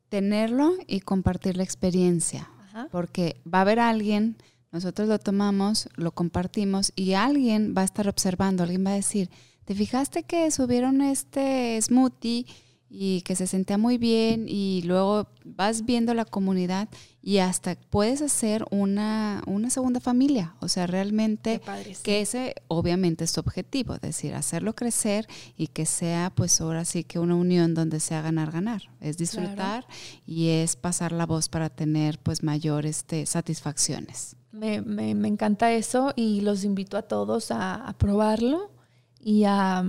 tenerlo 0.10 0.74
y 0.88 1.02
compartir 1.02 1.58
la 1.58 1.64
experiencia, 1.64 2.50
porque 2.92 3.42
va 3.52 3.60
a 3.60 3.62
haber 3.62 3.80
alguien 3.80 4.38
nosotros 4.74 5.08
lo 5.08 5.20
tomamos, 5.20 5.88
lo 5.96 6.12
compartimos 6.12 6.92
y 6.96 7.14
alguien 7.14 7.74
va 7.78 7.84
a 7.84 7.86
estar 7.86 8.10
observando, 8.10 8.64
alguien 8.64 8.86
va 8.86 8.90
a 8.90 8.96
decir, 8.96 9.30
¿te 9.66 9.76
fijaste 9.76 10.24
que 10.24 10.50
subieron 10.52 11.02
este 11.02 11.80
smoothie 11.82 12.48
y 12.96 13.22
que 13.22 13.36
se 13.36 13.48
sentía 13.48 13.80
muy 13.80 13.98
bien 13.98 14.46
y 14.48 14.84
luego 14.84 15.28
vas 15.44 15.84
viendo 15.84 16.14
la 16.14 16.26
comunidad 16.26 16.90
y 17.24 17.40
hasta 17.40 17.76
puedes 17.76 18.22
hacer 18.22 18.66
una, 18.70 19.42
una 19.48 19.72
segunda 19.72 20.00
familia. 20.00 20.56
O 20.60 20.68
sea, 20.68 20.86
realmente 20.86 21.60
que 22.04 22.22
ese 22.22 22.54
obviamente 22.68 23.24
es 23.24 23.34
tu 23.34 23.40
objetivo, 23.40 23.96
es 23.96 24.02
decir, 24.02 24.36
hacerlo 24.36 24.76
crecer 24.76 25.28
y 25.58 25.68
que 25.68 25.88
sea 25.88 26.32
pues 26.36 26.62
ahora 26.62 26.86
sí 26.86 27.04
que 27.04 27.18
una 27.18 27.34
unión 27.34 27.74
donde 27.74 28.00
sea 28.00 28.22
ganar, 28.22 28.52
ganar. 28.52 28.84
Es 29.02 29.18
disfrutar 29.18 29.88
y 30.28 30.50
es 30.50 30.76
pasar 30.76 31.14
la 31.14 31.26
voz 31.26 31.50
para 31.50 31.72
tener 31.72 32.20
pues 32.20 32.44
mayores 32.44 32.98
este, 32.98 33.26
satisfacciones. 33.26 34.36
Me, 34.54 34.82
me, 34.82 35.16
me, 35.16 35.28
encanta 35.28 35.72
eso 35.72 36.14
y 36.16 36.42
los 36.42 36.64
invito 36.64 36.96
a 36.96 37.02
todos 37.02 37.50
a, 37.50 37.94
probarlo 37.98 38.72
y 39.20 39.46
a, 39.46 39.84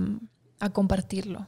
a, 0.59 0.69
compartirlo. 0.71 1.47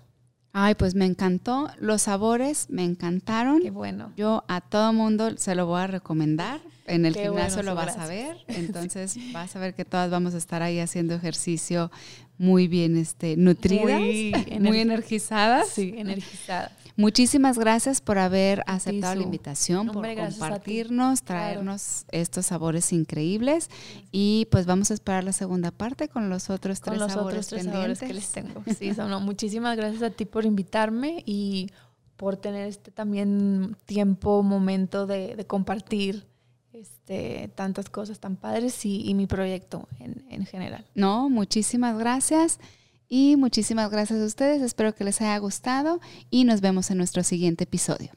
Ay, 0.54 0.76
pues 0.76 0.94
me 0.94 1.06
encantó. 1.06 1.70
Los 1.80 2.04
sabores 2.04 2.70
me 2.70 2.84
encantaron. 2.84 3.60
Qué 3.60 3.72
bueno. 3.72 4.14
Yo 4.16 4.44
a 4.48 4.62
todo 4.62 4.94
mundo 4.94 5.36
se 5.38 5.56
lo 5.56 5.66
voy 5.66 5.82
a 5.82 5.88
recomendar. 5.88 6.62
En 6.86 7.06
el 7.06 7.16
gimnasio 7.16 7.64
lo 7.64 7.74
vas 7.74 7.98
a 7.98 8.06
ver. 8.06 8.38
Entonces 8.48 9.18
vas 9.34 9.56
a 9.56 9.60
ver 9.60 9.74
que 9.74 9.84
todas 9.84 10.10
vamos 10.12 10.36
a 10.36 10.38
estar 10.38 10.62
ahí 10.62 10.80
haciendo 10.80 11.16
ejercicio 11.16 11.92
muy 12.38 12.68
bien 12.68 12.98
este, 12.98 13.36
nutridas, 13.36 14.00
muy, 14.00 14.34
muy 14.60 14.80
energizadas. 14.80 15.70
Sí, 15.70 15.96
energizadas. 15.98 16.72
Muchísimas 16.98 17.60
gracias 17.60 18.02
por 18.02 18.18
haber 18.18 18.64
aceptado 18.66 19.14
la 19.14 19.22
invitación, 19.22 19.86
por 19.88 20.04
compartirnos, 20.16 21.22
traernos 21.22 22.06
estos 22.12 22.48
sabores 22.48 22.92
increíbles 22.92 23.70
y 24.12 24.48
pues 24.50 24.66
vamos 24.66 24.90
a 24.90 24.96
esperar 24.96 25.24
la 25.24 25.32
segunda 25.32 25.70
parte 25.70 26.10
con 26.10 26.30
los 26.30 26.50
otros 26.50 26.82
tres, 26.82 26.98
los 26.98 27.12
sabores, 27.12 27.46
otros 27.46 27.48
tres 27.48 27.66
sabores 27.66 28.00
que 28.00 28.14
les 28.14 28.32
tengo. 28.32 28.64
Sí, 28.78 28.92
muchísimas 29.22 29.78
gracias 29.78 30.02
a 30.02 30.10
ti 30.10 30.26
por 30.26 30.46
invitarme 30.46 31.22
y 31.28 31.70
por 32.16 32.36
tener 32.36 32.68
este 32.68 32.90
también 32.90 33.78
tiempo, 33.86 34.42
momento 34.42 35.06
de, 35.06 35.46
compartir 35.46 36.26
este, 36.74 37.52
tantas 37.54 37.90
cosas 37.90 38.20
tan 38.20 38.38
padres 38.38 38.84
y, 38.86 39.14
mi 39.14 39.28
proyecto 39.28 39.88
en, 40.00 40.26
en 40.32 40.48
general. 40.48 40.84
No, 40.96 41.30
muchísimas 41.30 41.96
gracias. 42.00 42.60
Y 43.10 43.38
muchísimas 43.38 43.90
gracias 43.90 44.20
a 44.20 44.26
ustedes, 44.26 44.62
espero 44.62 44.94
que 44.94 45.04
les 45.04 45.22
haya 45.22 45.38
gustado 45.38 46.02
y 46.30 46.44
nos 46.44 46.62
vemos 46.62 46.92
en 46.92 46.98
nuestro 46.98 47.24
siguiente 47.24 47.64
episodio. 47.64 48.12